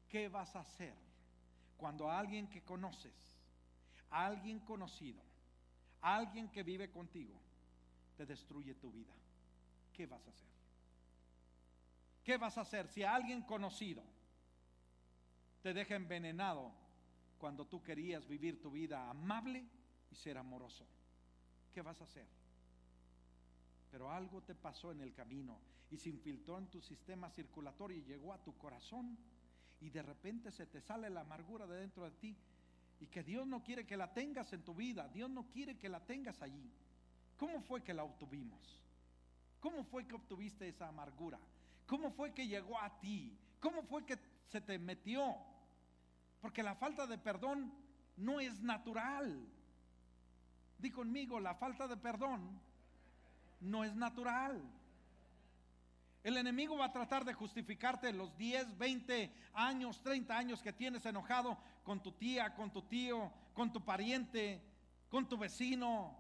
¿Qué 0.09 0.29
vas 0.29 0.55
a 0.57 0.61
hacer 0.61 0.95
cuando 1.77 2.11
alguien 2.11 2.49
que 2.49 2.63
conoces, 2.63 3.15
alguien 4.11 4.61
conocido, 4.61 5.23
alguien 6.03 6.51
que 6.51 6.63
vive 6.63 6.91
contigo, 6.91 7.35
te 8.17 8.27
destruye 8.27 8.75
tu 8.75 8.93
vida, 8.93 9.13
¿qué 9.93 10.07
vas 10.07 10.27
a 10.27 10.31
hacer? 10.31 10.49
¿Qué 12.23 12.37
vas 12.37 12.57
a 12.59 12.61
hacer 12.61 12.87
si 12.89 13.03
alguien 13.03 13.43
conocido 13.43 14.05
te 15.63 15.73
deja 15.73 15.97
envenenado 15.97 16.73
cuando 17.39 17.67
tú 17.67 17.83
querías 17.83 18.29
vivir 18.29 18.61
tu 18.61 18.71
vida 18.71 19.09
amable 19.11 19.67
y 20.11 20.15
ser 20.15 20.39
amoroso? 20.39 20.87
¿Qué 21.73 21.83
vas 21.83 22.01
a 22.01 22.05
hacer? 22.05 22.27
Pero 23.93 24.11
algo 24.11 24.41
te 24.41 24.55
pasó 24.55 24.91
en 24.91 25.03
el 25.03 25.13
camino 25.13 25.59
y 25.91 25.99
se 25.99 26.09
infiltró 26.09 26.57
en 26.57 26.69
tu 26.69 26.81
sistema 26.81 27.29
circulatorio 27.29 27.99
y 27.99 28.03
llegó 28.03 28.33
a 28.33 28.43
tu 28.43 28.57
corazón 28.57 29.19
y 29.83 29.91
de 29.91 30.03
repente 30.03 30.51
se 30.51 30.65
te 30.65 30.81
sale 30.81 31.11
la 31.11 31.21
amargura 31.21 31.67
de 31.67 31.77
dentro 31.77 32.05
de 32.05 32.13
ti 32.13 32.35
y 33.01 33.07
que 33.09 33.23
Dios 33.23 33.47
no 33.47 33.63
quiere 33.63 33.87
que 33.87 33.99
la 33.99 34.15
tengas 34.15 34.51
en 34.55 34.63
tu 34.63 34.75
vida, 34.75 35.09
Dios 35.09 35.29
no 35.29 35.45
quiere 35.51 35.77
que 35.77 35.91
la 35.91 36.01
tengas 36.01 36.41
allí. 36.41 36.73
¿Cómo 37.37 37.61
fue 37.61 37.83
que 37.83 37.93
la 37.93 38.05
obtuvimos? 38.05 38.81
¿Cómo 39.61 39.85
fue 39.85 40.07
que 40.07 40.15
obtuviste 40.15 40.67
esa 40.67 40.89
amargura? 40.89 41.39
¿Cómo 41.87 42.13
fue 42.13 42.33
que 42.33 42.49
llegó 42.49 42.81
a 42.81 42.99
ti? 42.99 43.37
¿Cómo 43.61 43.83
fue 43.83 44.07
que 44.07 44.19
se 44.49 44.63
te 44.63 44.79
metió? 44.79 45.37
Porque 46.41 46.63
la 46.63 46.77
falta 46.77 47.07
de 47.07 47.19
perdón 47.19 47.71
no 48.17 48.41
es 48.41 48.63
natural. 48.63 49.47
Di 50.79 50.91
conmigo, 50.91 51.39
la 51.39 51.55
falta 51.57 51.87
de 51.87 51.99
perdón 51.99 52.59
no 53.63 53.85
es 53.85 53.95
natural. 53.95 54.63
El 56.23 56.37
enemigo 56.37 56.77
va 56.77 56.87
a 56.87 56.93
tratar 56.93 57.25
de 57.25 57.35
justificarte 57.35 58.13
los 58.13 58.37
10, 58.37 58.79
20 58.79 59.33
años, 59.55 60.01
30 60.03 60.37
años 60.37 60.63
que 60.63 60.73
tienes 60.73 61.05
enojado 61.05 61.59
con 61.83 62.01
tu 62.01 62.13
tía, 62.13 62.55
con 62.55 62.71
tu 62.71 62.83
tío, 62.83 63.33
con 63.55 63.73
tu 63.73 63.85
pariente, 63.85 64.63
con 65.09 65.29
tu 65.29 65.37
vecino, 65.37 66.17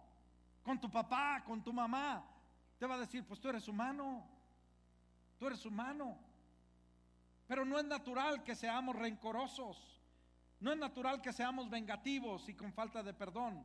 con 0.64 0.80
tu 0.80 0.90
papá, 0.90 1.44
con 1.44 1.62
tu 1.62 1.72
mamá. 1.72 2.24
Te 2.78 2.86
va 2.86 2.96
a 2.96 2.98
decir, 2.98 3.24
pues 3.24 3.40
tú 3.40 3.48
eres 3.48 3.68
humano, 3.68 4.26
tú 5.38 5.46
eres 5.46 5.64
humano. 5.64 6.18
Pero 7.46 7.64
no 7.64 7.78
es 7.78 7.84
natural 7.84 8.42
que 8.42 8.56
seamos 8.56 8.96
rencorosos, 8.96 10.00
no 10.58 10.72
es 10.72 10.78
natural 10.78 11.20
que 11.20 11.32
seamos 11.32 11.70
vengativos 11.70 12.48
y 12.48 12.54
con 12.54 12.72
falta 12.72 13.04
de 13.04 13.14
perdón. 13.14 13.64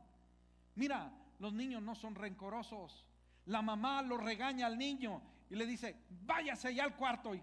Mira, 0.76 1.10
los 1.40 1.52
niños 1.52 1.82
no 1.82 1.96
son 1.96 2.14
rencorosos. 2.14 3.04
La 3.48 3.62
mamá 3.62 4.02
lo 4.02 4.18
regaña 4.18 4.66
al 4.66 4.76
niño 4.76 5.22
y 5.48 5.56
le 5.56 5.66
dice, 5.66 5.96
váyase 6.26 6.74
ya 6.74 6.84
al 6.84 6.94
cuarto. 6.94 7.34
Y, 7.34 7.42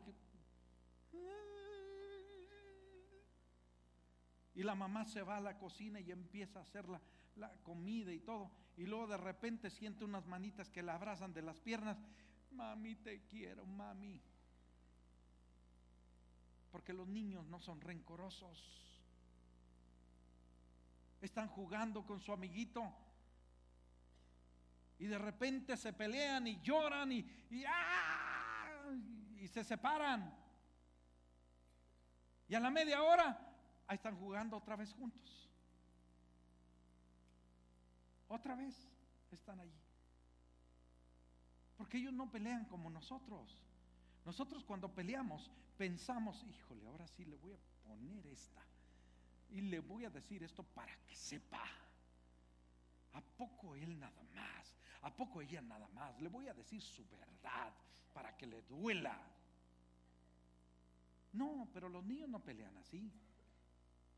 y 4.54 4.64
la 4.64 4.76
mamá 4.76 5.06
se 5.06 5.24
va 5.24 5.38
a 5.38 5.42
la 5.42 5.58
cocina 5.58 6.00
y 6.00 6.12
empieza 6.12 6.60
a 6.60 6.62
hacer 6.62 6.88
la, 6.88 7.02
la 7.38 7.52
comida 7.64 8.14
y 8.14 8.20
todo. 8.20 8.52
Y 8.78 8.86
luego 8.86 9.08
de 9.08 9.18
repente 9.18 9.72
siente 9.72 10.06
unas 10.06 10.28
manitas 10.28 10.70
que 10.70 10.84
la 10.84 10.94
abrazan 10.94 11.34
de 11.34 11.42
las 11.42 11.60
piernas. 11.60 11.98
Mami, 12.52 12.96
te 12.98 13.26
quiero, 13.26 13.66
mami. 13.66 14.22
Porque 16.72 16.94
los 16.94 17.08
niños 17.08 17.48
no 17.48 17.60
son 17.60 17.82
rencorosos. 17.82 19.02
Están 21.20 21.48
jugando 21.48 22.06
con 22.06 22.20
su 22.20 22.32
amiguito 22.32 22.94
y 25.00 25.08
de 25.08 25.18
repente 25.18 25.76
se 25.78 25.94
pelean 25.94 26.48
y 26.48 26.62
lloran 26.62 27.12
y, 27.12 27.20
y, 27.50 27.64
¡ah! 27.68 28.92
y 29.38 29.48
se 29.48 29.64
separan. 29.64 30.34
Y 32.48 32.56
a 32.56 32.60
la 32.60 32.70
media 32.70 33.02
hora, 33.02 33.38
ahí 33.88 33.96
están 33.96 34.18
jugando 34.18 34.58
otra 34.58 34.76
vez 34.76 34.94
juntos. 34.94 35.50
Otra 38.28 38.56
vez 38.56 38.88
están 39.32 39.60
allí. 39.60 39.82
Porque 41.78 41.98
ellos 41.98 42.14
no 42.14 42.32
pelean 42.32 42.66
como 42.66 42.90
nosotros. 42.90 43.58
Nosotros 44.24 44.64
cuando 44.64 44.94
peleamos 44.94 45.52
pensamos, 45.78 46.44
híjole, 46.44 46.86
ahora 46.88 47.08
sí 47.08 47.26
le 47.26 47.36
voy 47.36 47.54
a 47.54 47.60
poner 47.84 48.26
esta. 48.28 48.62
Y 49.50 49.62
le 49.62 49.80
voy 49.80 50.06
a 50.06 50.10
decir 50.10 50.44
esto 50.44 50.64
para 50.64 50.96
que 51.06 51.16
sepa. 51.16 51.64
¿A 53.14 53.22
poco 53.22 53.76
él 53.76 54.00
nada 54.00 54.24
más? 54.34 54.74
¿A 55.02 55.16
poco 55.16 55.42
ella 55.42 55.62
nada 55.62 55.88
más? 55.90 56.20
Le 56.22 56.30
voy 56.30 56.48
a 56.48 56.54
decir 56.54 56.82
su 56.82 57.08
verdad 57.10 57.74
para 58.14 58.36
que 58.36 58.48
le 58.48 58.62
duela. 58.64 59.20
No, 61.34 61.68
pero 61.74 61.90
los 61.90 62.04
niños 62.04 62.30
no 62.30 62.40
pelean 62.40 62.76
así. 62.78 63.12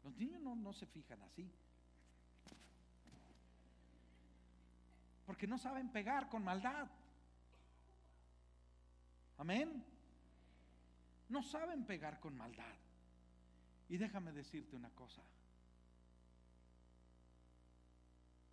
Los 0.03 0.15
niños 0.15 0.41
no, 0.41 0.55
no 0.55 0.73
se 0.73 0.85
fijan 0.85 1.21
así. 1.23 1.51
Porque 5.25 5.47
no 5.47 5.57
saben 5.57 5.89
pegar 5.89 6.29
con 6.29 6.43
maldad. 6.43 6.87
Amén. 9.37 9.83
No 11.29 11.43
saben 11.43 11.85
pegar 11.85 12.19
con 12.19 12.37
maldad. 12.37 12.75
Y 13.89 13.97
déjame 13.97 14.31
decirte 14.31 14.75
una 14.75 14.89
cosa. 14.91 15.21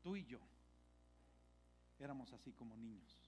Tú 0.03 0.17
y 0.17 0.25
yo 0.25 0.41
éramos 1.99 2.33
así 2.33 2.53
como 2.53 2.77
niños. 2.77 3.19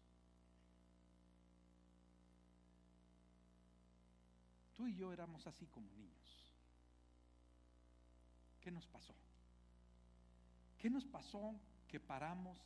Tú 4.76 4.86
y 4.86 4.94
yo 4.94 5.12
éramos 5.12 5.46
así 5.46 5.66
como 5.66 5.90
niños. 5.92 6.52
¿Qué 8.60 8.70
nos 8.70 8.86
pasó? 8.86 9.14
¿Qué 10.78 10.90
nos 10.90 11.04
pasó 11.06 11.54
que 11.88 11.98
paramos 11.98 12.58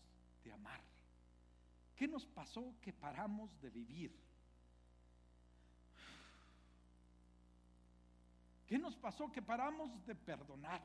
de 0.43 0.53
amar? 0.53 0.81
¿Qué 1.95 2.09
nos 2.09 2.25
pasó 2.27 2.75
que 2.81 2.93
paramos 2.93 3.61
de 3.61 3.71
vivir? 3.71 4.19
¿Qué 8.67 8.79
nos 8.79 8.97
pasó 8.97 9.31
que 9.31 9.43
paramos 9.43 10.05
de 10.07 10.15
perdonar? 10.15 10.83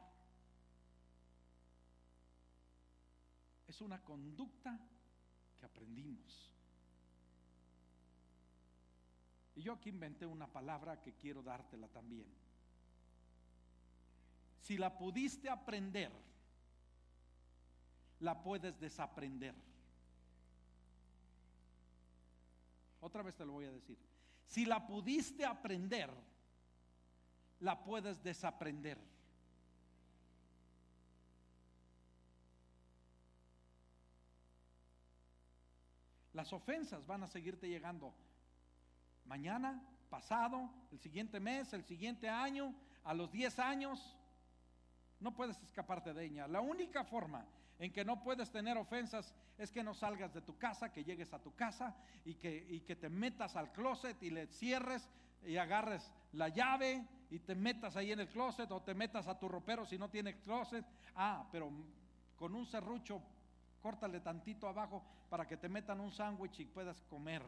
Es 3.68 3.82
una 3.82 4.02
conducta 4.04 4.80
que 5.60 5.66
aprendimos. 5.66 6.52
Y 9.56 9.62
yo 9.62 9.74
aquí 9.74 9.90
inventé 9.90 10.26
una 10.26 10.48
palabra 10.48 11.02
que 11.02 11.14
quiero 11.14 11.42
dártela 11.42 11.88
también. 11.88 12.28
Si 14.62 14.78
la 14.78 14.98
pudiste 14.98 15.50
aprender, 15.50 16.12
la 18.20 18.42
puedes 18.42 18.80
desaprender. 18.80 19.56
Otra 23.00 23.22
vez 23.22 23.36
te 23.36 23.46
lo 23.46 23.54
voy 23.54 23.66
a 23.66 23.72
decir. 23.72 23.98
Si 24.48 24.66
la 24.66 24.86
pudiste 24.86 25.46
aprender, 25.46 26.10
la 27.60 27.84
puedes 27.84 28.22
desaprender. 28.24 28.98
Las 36.36 36.52
ofensas 36.52 37.08
van 37.08 37.24
a 37.24 37.28
seguirte 37.28 37.70
llegando 37.70 38.14
mañana, 39.24 39.82
pasado, 40.10 40.70
el 40.92 41.00
siguiente 41.00 41.40
mes, 41.40 41.72
el 41.72 41.86
siguiente 41.86 42.28
año, 42.28 42.76
a 43.06 43.14
los 43.14 43.32
10 43.32 43.58
años. 43.60 44.18
No 45.22 45.34
puedes 45.34 45.58
escaparte 45.64 46.14
de 46.14 46.26
ella. 46.26 46.46
La 46.50 46.60
única 46.60 47.06
forma 47.06 47.46
en 47.80 47.94
que 47.94 48.04
no 48.04 48.22
puedes 48.22 48.52
tener 48.52 48.78
ofensas 48.78 49.34
es 49.58 49.72
que 49.72 49.82
no 49.82 49.94
salgas 49.94 50.34
de 50.34 50.42
tu 50.42 50.58
casa, 50.58 50.92
que 50.92 51.06
llegues 51.06 51.34
a 51.34 51.42
tu 51.42 51.56
casa 51.56 51.96
y 52.26 52.36
que, 52.36 52.68
y 52.70 52.82
que 52.82 52.98
te 52.98 53.08
metas 53.08 53.56
al 53.56 53.72
closet 53.72 54.22
y 54.22 54.30
le 54.30 54.48
cierres 54.48 55.08
y 55.46 55.56
agarres 55.56 56.12
la 56.34 56.50
llave 56.50 57.08
y 57.30 57.40
te 57.40 57.56
metas 57.56 57.96
ahí 57.96 58.12
en 58.12 58.20
el 58.20 58.28
closet 58.28 58.70
o 58.72 58.82
te 58.82 58.94
metas 58.94 59.26
a 59.30 59.40
tu 59.40 59.48
ropero 59.48 59.86
si 59.86 59.98
no 59.98 60.10
tiene 60.10 60.42
closet. 60.42 60.86
Ah, 61.16 61.48
pero 61.50 61.72
con 62.36 62.54
un 62.54 62.66
serrucho 62.66 63.22
córtale 63.86 64.20
tantito 64.20 64.68
abajo 64.68 65.04
para 65.30 65.48
que 65.48 65.58
te 65.58 65.70
metan 65.70 66.00
un 66.00 66.12
sándwich 66.12 66.60
y 66.60 66.66
puedas 66.66 67.04
comer. 67.04 67.44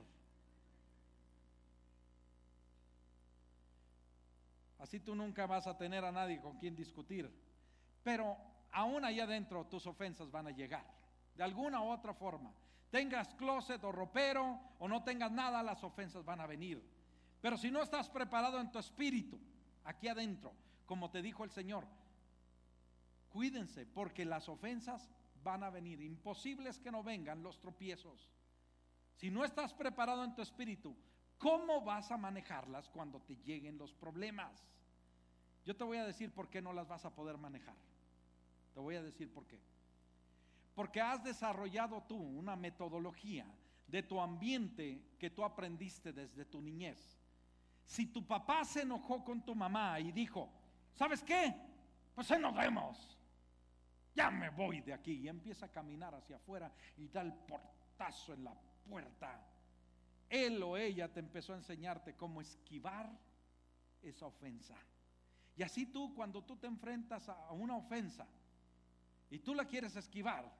Así 4.78 5.00
tú 5.00 5.16
nunca 5.16 5.48
vas 5.48 5.66
a 5.66 5.76
tener 5.76 6.06
a 6.06 6.12
nadie 6.12 6.40
con 6.40 6.60
quien 6.60 6.76
discutir. 6.76 7.28
Pero 8.04 8.38
aún 8.72 9.04
allá 9.04 9.24
adentro 9.24 9.66
tus 9.66 9.88
ofensas 9.88 10.30
van 10.30 10.46
a 10.46 10.52
llegar. 10.52 10.86
De 11.36 11.44
alguna 11.44 11.82
u 11.82 11.90
otra 11.90 12.14
forma. 12.14 12.54
Tengas 12.92 13.34
closet 13.34 13.84
o 13.84 13.92
ropero 13.92 14.60
o 14.78 14.88
no 14.88 15.04
tengas 15.04 15.32
nada, 15.32 15.64
las 15.64 15.84
ofensas 15.84 16.24
van 16.24 16.40
a 16.40 16.46
venir. 16.46 16.88
Pero 17.42 17.58
si 17.58 17.72
no 17.72 17.82
estás 17.82 18.12
preparado 18.12 18.60
en 18.60 18.72
tu 18.72 18.78
espíritu, 18.78 19.40
aquí 19.86 20.08
adentro, 20.08 20.54
como 20.86 21.10
te 21.10 21.24
dijo 21.24 21.44
el 21.44 21.50
Señor, 21.50 21.88
cuídense 23.32 23.88
porque 23.88 24.24
las 24.24 24.48
ofensas 24.48 25.10
van 25.44 25.64
a 25.64 25.70
venir. 25.70 26.02
Imposible 26.02 26.70
que 26.82 26.92
no 26.92 27.04
vengan 27.04 27.44
los 27.44 27.60
tropiezos. 27.60 28.30
Si 29.16 29.32
no 29.32 29.44
estás 29.44 29.74
preparado 29.74 30.24
en 30.24 30.36
tu 30.36 30.42
espíritu, 30.42 30.96
¿cómo 31.38 31.82
vas 31.82 32.12
a 32.12 32.18
manejarlas 32.18 32.90
cuando 32.90 33.20
te 33.22 33.36
lleguen 33.38 33.78
los 33.78 33.94
problemas? 33.94 34.68
Yo 35.66 35.76
te 35.76 35.84
voy 35.84 35.98
a 35.98 36.06
decir 36.06 36.32
por 36.32 36.50
qué 36.50 36.62
no 36.62 36.72
las 36.72 36.88
vas 36.88 37.04
a 37.06 37.14
poder 37.14 37.38
manejar. 37.38 37.76
Te 38.74 38.80
voy 38.80 38.96
a 38.96 39.02
decir 39.02 39.34
por 39.34 39.46
qué. 39.48 39.60
Porque 40.76 41.02
has 41.02 41.24
desarrollado 41.24 42.04
tú 42.04 42.16
una 42.16 42.56
metodología 42.56 43.46
de 43.88 44.04
tu 44.04 44.20
ambiente 44.20 45.02
que 45.18 45.30
tú 45.30 45.44
aprendiste 45.44 46.14
desde 46.14 46.46
tu 46.46 46.62
niñez. 46.62 47.18
Si 47.86 48.06
tu 48.06 48.26
papá 48.26 48.64
se 48.64 48.82
enojó 48.82 49.24
con 49.24 49.42
tu 49.42 49.56
mamá 49.56 50.00
y 50.00 50.12
dijo, 50.12 50.50
¿sabes 50.94 51.24
qué? 51.24 51.56
Pues 52.14 52.30
nos 52.40 52.54
vemos. 52.54 53.17
Ya 54.18 54.32
me 54.32 54.50
voy 54.50 54.82
de 54.82 54.94
aquí. 54.94 55.14
Y 55.14 55.28
empieza 55.28 55.68
a 55.68 55.72
caminar 55.72 56.16
hacia 56.16 56.38
afuera 56.38 56.72
y 56.98 57.08
da 57.08 57.22
el 57.22 57.34
portazo 57.34 58.34
en 58.34 58.46
la 58.46 58.56
puerta. 58.90 59.40
Él 60.28 60.62
o 60.64 60.76
ella 60.76 61.14
te 61.14 61.20
empezó 61.20 61.54
a 61.54 61.58
enseñarte 61.58 62.16
cómo 62.16 62.42
esquivar 62.42 63.16
esa 64.02 64.26
ofensa. 64.26 64.76
Y 65.56 65.62
así 65.62 65.86
tú, 65.86 66.16
cuando 66.16 66.44
tú 66.44 66.58
te 66.58 66.66
enfrentas 66.66 67.30
a 67.30 67.52
una 67.52 67.78
ofensa 67.78 68.28
y 69.30 69.38
tú 69.38 69.54
la 69.54 69.66
quieres 69.66 69.96
esquivar, 69.96 70.52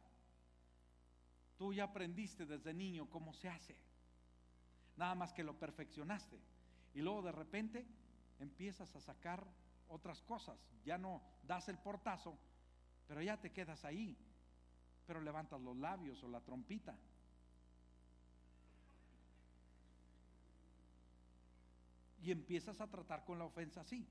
tú 1.58 1.74
ya 1.74 1.86
aprendiste 1.86 2.46
desde 2.46 2.76
niño 2.76 3.10
cómo 3.10 3.34
se 3.34 3.50
hace. 3.50 3.76
Nada 4.98 5.16
más 5.16 5.34
que 5.34 5.44
lo 5.44 5.58
perfeccionaste. 5.58 6.40
Y 6.94 7.02
luego 7.02 7.24
de 7.24 7.32
repente 7.32 7.88
empiezas 8.40 8.96
a 8.96 9.02
sacar 9.02 9.44
otras 9.90 10.22
cosas. 10.22 10.60
Ya 10.86 11.00
no 11.00 11.24
das 11.44 11.70
el 11.70 11.80
portazo, 11.80 12.38
pero 13.08 13.22
ya 13.22 13.38
te 13.38 13.52
quedas 13.52 13.84
ahí. 13.86 14.18
Pero 15.06 15.22
levantas 15.22 15.62
los 15.62 15.78
labios 15.78 16.22
o 16.24 16.28
la 16.28 16.42
trompita. 16.42 16.96
Y 22.22 22.32
empiezas 22.32 22.82
a 22.82 22.88
tratar 22.88 23.24
con 23.24 23.40
la 23.40 23.46
ofensa 23.46 23.82
así. 23.82 24.06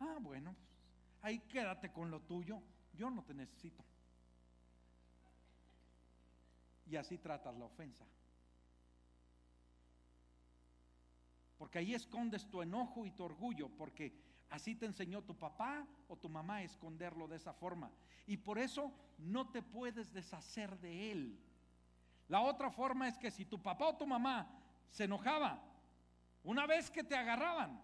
Ah, 0.00 0.18
bueno, 0.20 0.54
pues, 0.54 0.68
ahí 1.22 1.40
quédate 1.48 1.90
con 1.90 2.10
lo 2.10 2.20
tuyo, 2.20 2.60
yo 2.92 3.10
no 3.10 3.24
te 3.24 3.34
necesito. 3.34 3.82
Y 6.86 6.96
así 6.96 7.18
tratas 7.18 7.56
la 7.56 7.64
ofensa. 7.64 8.04
Porque 11.58 11.78
ahí 11.78 11.94
escondes 11.94 12.48
tu 12.48 12.62
enojo 12.62 13.04
y 13.04 13.10
tu 13.10 13.24
orgullo, 13.24 13.68
porque 13.68 14.14
así 14.48 14.76
te 14.76 14.86
enseñó 14.86 15.22
tu 15.22 15.36
papá 15.36 15.86
o 16.06 16.16
tu 16.16 16.28
mamá 16.28 16.56
a 16.56 16.62
esconderlo 16.62 17.26
de 17.26 17.36
esa 17.36 17.52
forma. 17.52 17.90
Y 18.26 18.36
por 18.36 18.58
eso 18.58 18.92
no 19.18 19.50
te 19.50 19.60
puedes 19.60 20.12
deshacer 20.12 20.78
de 20.78 21.10
él. 21.10 21.38
La 22.28 22.40
otra 22.40 22.70
forma 22.70 23.08
es 23.08 23.18
que 23.18 23.30
si 23.30 23.44
tu 23.44 23.60
papá 23.60 23.88
o 23.88 23.96
tu 23.96 24.06
mamá 24.06 24.48
se 24.90 25.04
enojaba, 25.04 25.60
una 26.44 26.66
vez 26.66 26.90
que 26.90 27.02
te 27.02 27.16
agarraban, 27.16 27.80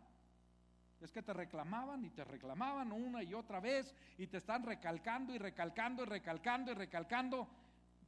es 1.00 1.10
que 1.10 1.22
te 1.22 1.32
reclamaban 1.32 2.04
y 2.04 2.10
te 2.10 2.24
reclamaban 2.24 2.92
una 2.92 3.22
y 3.22 3.34
otra 3.34 3.60
vez 3.60 3.94
y 4.16 4.26
te 4.26 4.38
están 4.38 4.62
recalcando 4.62 5.34
y 5.34 5.38
recalcando 5.38 6.02
y 6.02 6.06
recalcando 6.06 6.70
y 6.70 6.74
recalcando. 6.74 7.48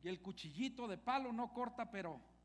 Y 0.03 0.09
el 0.09 0.23
cuchillito 0.23 0.87
de 0.87 0.97
palo 0.97 1.33
no 1.33 1.53
corta, 1.53 1.91
pero... 1.91 2.36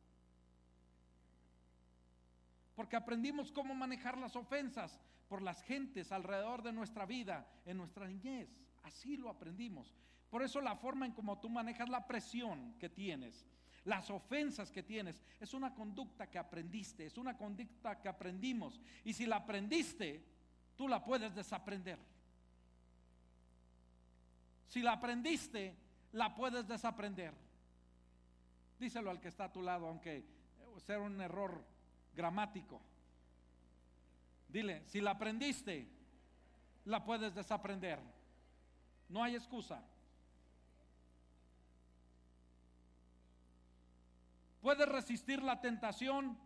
Porque 2.82 2.95
aprendimos 2.95 3.51
cómo 3.51 3.75
manejar 3.75 4.17
las 4.17 4.36
ofensas 4.36 4.99
por 5.29 5.43
las 5.43 5.61
gentes 5.61 6.11
alrededor 6.11 6.63
de 6.63 6.73
nuestra 6.73 7.05
vida, 7.05 7.47
en 7.63 7.77
nuestra 7.77 8.07
niñez. 8.07 8.49
Así 8.82 9.17
lo 9.17 9.29
aprendimos. 9.29 9.93
Por 10.32 10.41
eso 10.41 10.59
la 10.61 10.75
forma 10.75 11.05
en 11.05 11.11
cómo 11.11 11.39
tú 11.39 11.47
manejas 11.47 11.89
la 11.89 12.07
presión 12.07 12.73
que 12.79 12.89
tienes, 12.89 13.45
las 13.86 14.09
ofensas 14.09 14.71
que 14.71 14.82
tienes, 14.82 15.21
es 15.39 15.53
una 15.53 15.75
conducta 15.75 16.27
que 16.27 16.39
aprendiste, 16.39 17.05
es 17.05 17.19
una 17.19 17.38
conducta 17.38 18.01
que 18.01 18.09
aprendimos. 18.09 18.82
Y 19.03 19.13
si 19.13 19.27
la 19.27 19.36
aprendiste, 19.36 20.25
tú 20.75 20.88
la 20.88 21.03
puedes 21.03 21.36
desaprender. 21.36 21.99
Si 24.69 24.82
la 24.82 24.93
aprendiste, 24.93 25.75
la 26.13 26.34
puedes 26.34 26.67
desaprender. 26.67 27.36
Díselo 28.79 29.11
al 29.11 29.21
que 29.21 29.27
está 29.27 29.43
a 29.43 29.51
tu 29.51 29.61
lado, 29.61 29.86
aunque 29.86 30.25
sea 30.79 30.99
un 30.99 31.21
error 31.21 31.63
gramático. 32.16 32.82
Dile, 34.47 34.84
si 34.88 34.99
la 34.99 35.12
aprendiste, 35.12 35.88
la 36.86 37.03
puedes 37.03 37.34
desaprender. 37.34 37.99
No 39.09 39.24
hay 39.24 39.36
excusa. 39.36 39.84
Puedes 44.62 44.88
resistir 44.88 45.41
la 45.41 45.59
tentación 45.59 46.38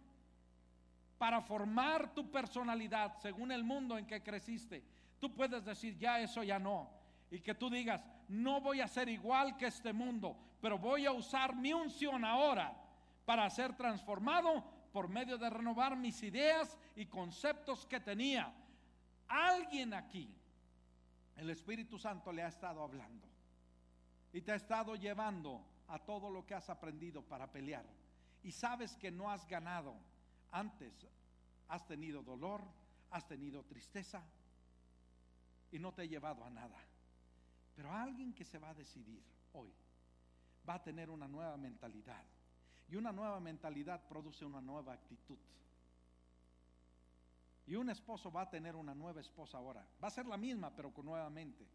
para 1.18 1.42
formar 1.42 2.14
tu 2.14 2.30
personalidad 2.30 3.18
según 3.18 3.52
el 3.52 3.64
mundo 3.64 3.98
en 3.98 4.06
que 4.06 4.24
creciste. 4.24 4.84
Tú 5.20 5.34
puedes 5.34 5.66
decir, 5.66 5.98
ya 5.98 6.20
eso 6.20 6.44
ya 6.44 6.60
no. 6.60 6.90
Y 7.32 7.40
que 7.40 7.56
tú 7.56 7.70
digas, 7.70 8.02
no 8.28 8.62
voy 8.62 8.82
a 8.82 8.88
ser 8.88 9.10
igual 9.10 9.58
que 9.58 9.68
este 9.68 9.92
mundo, 9.94 10.38
pero 10.62 10.78
voy 10.78 11.06
a 11.06 11.12
usar 11.12 11.56
mi 11.56 11.74
unción 11.74 12.24
ahora 12.24 12.74
para 13.26 13.50
ser 13.50 13.76
transformado 13.76 14.64
por 14.96 15.10
medio 15.10 15.38
de 15.38 15.50
renovar 15.50 15.98
mis 15.98 16.24
ideas 16.24 16.78
y 16.96 17.08
conceptos 17.08 17.86
que 17.86 18.00
tenía. 18.00 18.50
Alguien 19.28 19.94
aquí, 19.94 20.34
el 21.36 21.50
Espíritu 21.50 22.00
Santo 22.00 22.32
le 22.32 22.42
ha 22.42 22.48
estado 22.48 22.82
hablando 22.82 23.28
y 24.32 24.40
te 24.40 24.54
ha 24.54 24.56
estado 24.56 24.96
llevando 24.96 25.62
a 25.90 26.00
todo 26.00 26.30
lo 26.30 26.46
que 26.46 26.54
has 26.54 26.70
aprendido 26.70 27.22
para 27.22 27.52
pelear. 27.52 27.86
Y 28.42 28.54
sabes 28.54 28.96
que 28.96 29.12
no 29.12 29.30
has 29.30 29.46
ganado 29.50 29.98
antes 30.54 31.06
has 31.68 31.86
tenido 31.86 32.24
dolor, 32.24 32.62
has 33.12 33.28
tenido 33.28 33.66
tristeza 33.66 34.24
y 35.74 35.78
no 35.78 35.94
te 35.94 36.04
he 36.04 36.08
llevado 36.08 36.42
a 36.46 36.50
nada. 36.50 36.80
Pero 37.76 37.92
alguien 37.92 38.34
que 38.34 38.46
se 38.46 38.60
va 38.60 38.70
a 38.70 38.74
decidir 38.74 39.22
hoy 39.52 39.74
va 40.66 40.76
a 40.76 40.84
tener 40.84 41.10
una 41.10 41.28
nueva 41.28 41.58
mentalidad. 41.58 42.24
Y 42.90 42.96
una 42.96 43.12
nueva 43.12 43.40
mentalidad 43.40 44.02
produce 44.08 44.46
una 44.46 44.62
nueva 44.62 44.94
actitud. 44.94 45.38
Y 47.68 47.76
un 47.76 47.90
esposo 47.90 48.32
va 48.32 48.42
a 48.42 48.50
tener 48.50 48.76
una 48.76 48.94
nueva 48.94 49.22
esposa 49.22 49.58
ahora. 49.58 49.86
Va 50.04 50.08
a 50.08 50.12
ser 50.12 50.28
la 50.28 50.38
misma, 50.38 50.70
pero 50.76 50.94
con 50.94 51.06
nuevamente. 51.06 51.66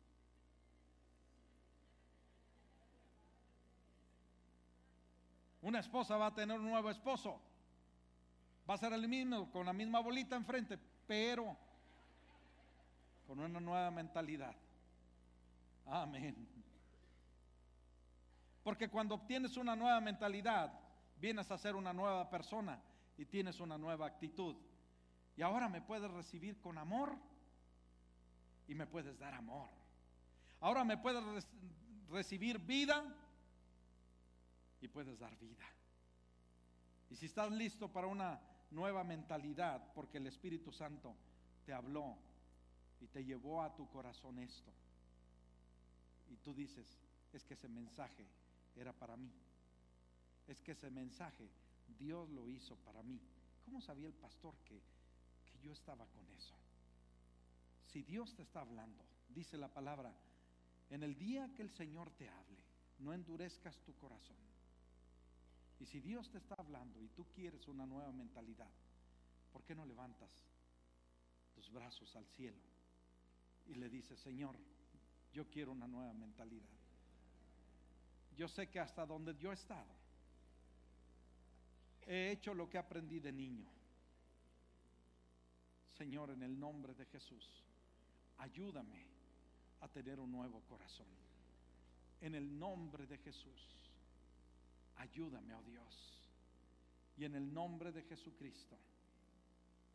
Una 5.63 5.81
esposa 5.81 6.17
va 6.17 6.27
a 6.27 6.35
tener 6.35 6.59
un 6.59 6.69
nuevo 6.69 6.91
esposo. 6.91 7.41
Va 8.69 8.75
a 8.75 8.79
ser 8.79 8.93
el 8.93 9.07
mismo, 9.09 9.51
con 9.51 9.67
la 9.67 9.73
misma 9.73 10.01
bolita 10.01 10.37
enfrente, 10.37 10.79
pero 11.07 11.57
con 13.27 13.41
una 13.41 13.61
nueva 13.61 13.91
mentalidad. 13.91 14.55
Amén. 15.87 16.47
Porque 18.63 18.89
cuando 18.89 19.17
obtienes 19.17 19.57
una 19.57 19.75
nueva 19.75 20.01
mentalidad, 20.01 20.73
vienes 21.21 21.51
a 21.51 21.59
ser 21.59 21.77
una 21.77 21.93
nueva 21.93 22.29
persona 22.31 22.81
y 23.17 23.27
tienes 23.27 23.61
una 23.61 23.77
nueva 23.77 24.07
actitud. 24.07 24.57
Y 25.37 25.43
ahora 25.43 25.69
me 25.69 25.83
puedes 25.83 26.11
recibir 26.11 26.61
con 26.61 26.79
amor 26.79 27.17
y 28.67 28.75
me 28.75 28.87
puedes 28.87 29.19
dar 29.19 29.35
amor. 29.35 29.69
Ahora 30.61 30.85
me 30.85 30.97
puedes 30.97 31.23
recibir 32.09 32.59
vida 32.59 33.05
y 34.81 34.89
puedes 34.89 35.19
dar 35.19 35.37
vida. 35.39 35.65
Y 37.11 37.17
si 37.17 37.27
estás 37.27 37.51
listo 37.51 37.93
para 37.93 38.07
una 38.07 38.41
nueva 38.71 39.05
mentalidad 39.05 39.93
porque 39.95 40.19
el 40.19 40.27
Espíritu 40.27 40.73
Santo 40.73 41.15
te 41.65 41.73
habló 41.73 42.17
y 43.01 43.07
te 43.09 43.25
llevó 43.25 43.63
a 43.63 43.75
tu 43.75 43.89
corazón 43.89 44.39
esto. 44.39 44.71
Y 46.31 46.37
tú 46.37 46.55
dices, 46.55 46.87
es 47.33 47.45
que 47.45 47.55
ese 47.55 47.69
mensaje 47.69 48.27
era 48.77 48.93
para 48.93 49.17
mí. 49.17 49.33
Es 50.51 50.61
que 50.63 50.73
ese 50.73 50.91
mensaje 50.91 51.49
Dios 51.97 52.29
lo 52.31 52.49
hizo 52.49 52.75
para 52.79 53.05
mí. 53.05 53.21
¿Cómo 53.65 53.81
sabía 53.81 54.09
el 54.09 54.15
pastor 54.15 54.57
que, 54.65 54.83
que 55.47 55.61
yo 55.61 55.73
estaba 55.73 56.05
con 56.07 56.29
eso? 56.33 56.55
Si 57.87 58.03
Dios 58.03 58.35
te 58.35 58.43
está 58.43 58.61
hablando, 58.61 59.05
dice 59.29 59.57
la 59.57 59.69
palabra, 59.69 60.13
en 60.91 61.05
el 61.05 61.17
día 61.17 61.49
que 61.55 61.63
el 61.63 61.71
Señor 61.71 62.11
te 62.17 62.29
hable, 62.29 62.65
no 62.99 63.13
endurezcas 63.13 63.79
tu 63.85 63.95
corazón 63.95 64.51
y 65.79 65.87
si 65.87 66.01
Dios 66.01 66.29
te 66.31 66.39
está 66.39 66.57
hablando 66.59 67.01
y 67.01 67.09
tú 67.11 67.27
quieres 67.33 67.67
una 67.69 67.87
nueva 67.87 68.11
mentalidad, 68.11 68.71
¿por 69.53 69.63
qué 69.63 69.75
no 69.75 69.87
levantas 69.87 70.31
tus 71.55 71.71
brazos 71.71 72.15
al 72.17 72.27
cielo 72.27 72.61
y 73.67 73.75
le 73.75 73.89
dices, 73.89 74.19
Señor, 74.19 74.57
yo 75.33 75.49
quiero 75.49 75.71
una 75.71 75.87
nueva 75.87 76.13
mentalidad? 76.13 76.69
Yo 78.37 78.49
sé 78.49 78.69
que 78.69 78.81
hasta 78.81 79.07
donde 79.07 79.35
yo 79.37 79.53
he 79.53 79.55
estado, 79.55 80.00
he 82.07 82.31
hecho 82.31 82.55
lo 82.55 82.69
que 82.69 82.79
aprendí 82.79 83.21
de 83.21 83.33
niño. 83.33 83.69
Señor, 85.97 86.31
en 86.31 86.43
el 86.43 86.59
nombre 86.59 86.95
de 86.95 87.05
Jesús, 87.07 87.65
ayúdame 88.39 89.07
a 89.81 89.89
tener 89.89 90.19
un 90.19 90.31
nuevo 90.31 90.61
corazón. 90.69 91.07
En 92.21 92.35
el 92.35 92.59
nombre 92.59 93.07
de 93.07 93.19
Jesús. 93.19 93.91
Ayúdame, 94.97 95.55
oh 95.55 95.63
Dios. 95.63 96.31
Y 97.17 97.25
en 97.25 97.35
el 97.35 97.53
nombre 97.53 97.93
de 97.93 98.03
Jesucristo, 98.03 98.77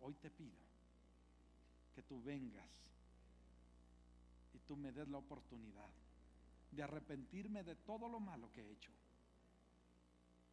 hoy 0.01 0.13
te 0.15 0.29
pido 0.29 0.63
que 1.95 2.03
tú 2.03 2.21
vengas 2.21 2.85
tú 4.65 4.75
me 4.75 4.91
des 4.91 5.07
la 5.07 5.17
oportunidad 5.17 5.89
de 6.71 6.83
arrepentirme 6.83 7.63
de 7.63 7.75
todo 7.75 8.09
lo 8.09 8.19
malo 8.19 8.51
que 8.51 8.61
he 8.61 8.71
hecho. 8.71 8.91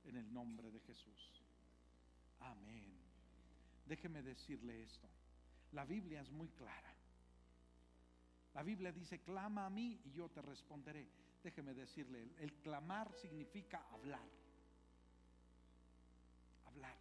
En 0.05 0.17
el 0.17 0.33
nombre 0.33 0.71
de 0.71 0.81
Jesús. 0.81 1.42
Amén. 2.45 2.97
Déjeme 3.87 4.23
decirle 4.23 4.83
esto. 4.83 5.09
La 5.73 5.85
Biblia 5.85 6.21
es 6.21 6.31
muy 6.31 6.49
clara. 6.51 6.95
La 8.55 8.63
Biblia 8.63 8.93
dice, 8.93 9.21
clama 9.21 9.67
a 9.67 9.71
mí 9.71 10.01
y 10.05 10.13
yo 10.13 10.29
te 10.29 10.43
responderé. 10.43 11.09
Déjeme 11.43 11.75
decirle, 11.75 12.35
el 12.39 12.53
clamar 12.61 13.13
significa 13.15 13.87
hablar. 13.91 14.29
Hablar. 16.67 16.97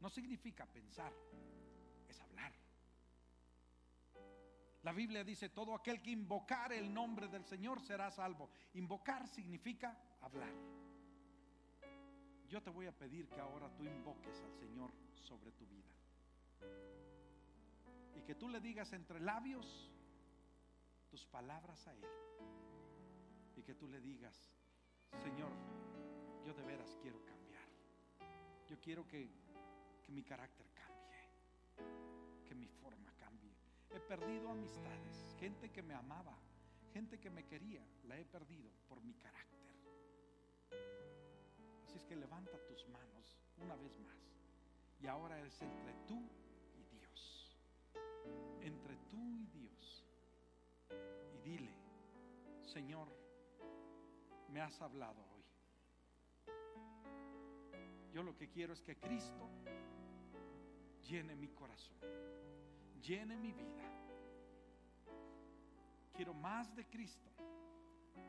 No 0.00 0.08
significa 0.08 0.66
pensar, 0.66 1.12
es 2.08 2.20
hablar. 2.20 2.52
La 4.82 4.92
Biblia 4.92 5.24
dice, 5.24 5.48
todo 5.50 5.74
aquel 5.74 6.00
que 6.00 6.10
invocar 6.10 6.72
el 6.72 6.92
nombre 6.92 7.28
del 7.28 7.44
Señor 7.44 7.80
será 7.80 8.10
salvo. 8.10 8.50
Invocar 8.74 9.26
significa 9.28 9.98
hablar. 10.20 10.52
Yo 12.48 12.62
te 12.62 12.70
voy 12.70 12.86
a 12.86 12.92
pedir 12.92 13.28
que 13.28 13.40
ahora 13.40 13.68
tú 13.76 13.84
invoques 13.84 14.40
al 14.42 14.52
Señor 14.54 14.92
sobre 15.14 15.50
tu 15.52 15.66
vida. 15.66 15.90
Y 18.14 18.22
que 18.22 18.34
tú 18.34 18.48
le 18.48 18.60
digas 18.60 18.92
entre 18.92 19.20
labios 19.20 19.90
tus 21.10 21.24
palabras 21.26 21.86
a 21.88 21.94
Él. 21.94 22.06
Y 23.56 23.62
que 23.62 23.74
tú 23.74 23.88
le 23.88 24.00
digas, 24.00 24.52
Señor, 25.22 25.50
yo 26.44 26.54
de 26.54 26.62
veras 26.62 26.96
quiero 27.02 27.24
cambiar. 27.24 27.68
Yo 28.68 28.80
quiero 28.80 29.06
que, 29.06 29.28
que 30.04 30.12
mi 30.12 30.22
carácter 30.22 30.66
cambie. 30.72 32.44
Que 32.44 32.54
mi 32.54 32.68
forma 32.68 33.12
cambie. 33.18 33.54
He 33.90 34.00
perdido 34.00 34.50
amistades, 34.50 35.34
gente 35.40 35.70
que 35.70 35.82
me 35.82 35.94
amaba, 35.94 36.38
gente 36.92 37.18
que 37.18 37.30
me 37.30 37.44
quería, 37.44 37.84
la 38.04 38.18
he 38.18 38.24
perdido 38.24 38.70
por 38.88 39.02
mi 39.02 39.14
carácter. 39.14 39.56
Que 42.08 42.16
levanta 42.16 42.58
tus 42.66 42.86
manos 42.88 43.36
una 43.58 43.76
vez 43.76 43.98
más. 44.00 44.16
Y 45.00 45.06
ahora 45.06 45.40
es 45.42 45.60
entre 45.60 45.92
tú 46.06 46.22
y 46.74 46.84
Dios. 46.96 47.58
Entre 48.62 48.96
tú 49.10 49.36
y 49.36 49.46
Dios. 49.46 50.04
Y 51.34 51.38
dile, 51.48 51.74
Señor, 52.62 53.08
me 54.48 54.60
has 54.60 54.80
hablado 54.80 55.20
hoy. 55.34 55.44
Yo 58.12 58.22
lo 58.22 58.34
que 58.34 58.48
quiero 58.48 58.72
es 58.72 58.80
que 58.80 58.96
Cristo 58.96 59.50
llene 61.02 61.36
mi 61.36 61.48
corazón, 61.48 61.98
llene 63.02 63.36
mi 63.36 63.52
vida. 63.52 63.84
Quiero 66.14 66.32
más 66.32 66.74
de 66.74 66.86
Cristo 66.86 67.30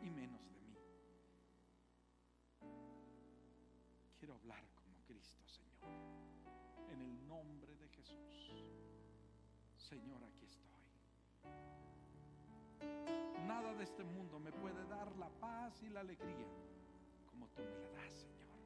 y 0.01 0.09
menos 0.09 0.26
hablar 4.37 4.63
como 4.75 4.95
Cristo, 5.05 5.43
Señor. 5.47 5.71
En 6.91 7.01
el 7.01 7.27
nombre 7.27 7.75
de 7.75 7.87
Jesús. 7.89 8.51
Señor, 9.75 10.23
aquí 10.23 10.45
estoy. 10.45 10.67
Nada 13.47 13.73
de 13.73 13.83
este 13.83 14.03
mundo 14.03 14.39
me 14.39 14.51
puede 14.51 14.85
dar 14.87 15.15
la 15.17 15.29
paz 15.39 15.81
y 15.81 15.89
la 15.89 16.01
alegría 16.01 16.47
como 17.29 17.47
tú 17.49 17.61
me 17.63 17.77
la 17.79 17.89
das, 17.91 18.13
Señor. 18.13 18.57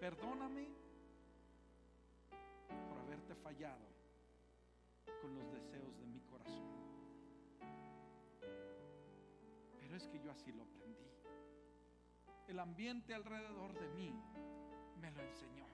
Perdóname 0.00 0.68
por 2.88 2.98
haberte 2.98 3.34
fallado 3.34 3.88
con 5.20 5.34
los 5.34 5.50
deseos 5.52 5.98
de 5.98 6.06
mi 6.06 6.20
corazón. 6.20 6.70
Pero 9.78 9.96
es 9.96 10.08
que 10.08 10.20
yo 10.20 10.30
así 10.30 10.52
lo 10.52 10.62
aprendí. 10.62 11.09
El 12.50 12.58
ambiente 12.58 13.14
alrededor 13.14 13.72
de 13.78 13.88
mí 13.90 14.12
me 15.00 15.12
lo 15.12 15.22
enseñó. 15.22 15.66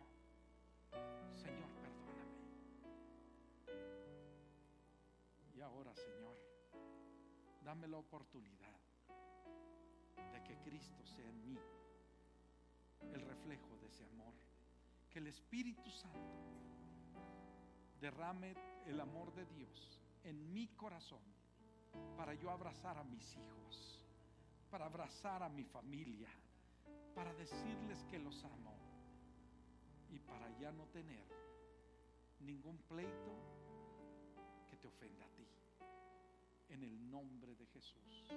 Señor, 1.34 1.70
perdóname. 1.80 2.36
Y 5.54 5.60
ahora, 5.62 5.96
Señor, 5.96 6.36
dame 7.64 7.88
la 7.88 7.96
oportunidad 7.96 8.78
de 10.34 10.42
que 10.44 10.58
Cristo 10.58 11.02
sea 11.06 11.26
en 11.26 11.46
mí 11.46 11.58
el 13.14 13.22
reflejo 13.22 13.78
de 13.78 13.86
ese 13.86 14.04
amor. 14.04 14.34
Que 15.08 15.20
el 15.20 15.28
Espíritu 15.28 15.90
Santo 15.90 16.36
derrame 18.02 18.54
el 18.84 19.00
amor 19.00 19.32
de 19.32 19.46
Dios 19.46 20.02
en 20.24 20.52
mi 20.52 20.68
corazón 20.68 21.22
para 22.18 22.34
yo 22.34 22.50
abrazar 22.50 22.98
a 22.98 23.04
mis 23.04 23.34
hijos, 23.34 24.04
para 24.68 24.84
abrazar 24.84 25.42
a 25.42 25.48
mi 25.48 25.64
familia, 25.64 26.28
para 27.16 27.32
decirles 27.32 28.04
que 28.10 28.18
los 28.18 28.44
amo 28.44 28.76
y 30.10 30.18
para 30.18 30.50
ya 30.58 30.70
no 30.70 30.84
tener 30.88 31.24
ningún 32.40 32.76
pleito 32.82 33.32
que 34.68 34.76
te 34.76 34.86
ofenda 34.86 35.24
a 35.24 35.30
ti. 35.30 35.48
En 36.68 36.82
el 36.82 37.10
nombre 37.10 37.56
de 37.56 37.64
Jesús. 37.68 38.28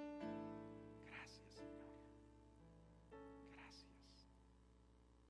Gracias, 1.06 1.52
Señor. 1.52 1.99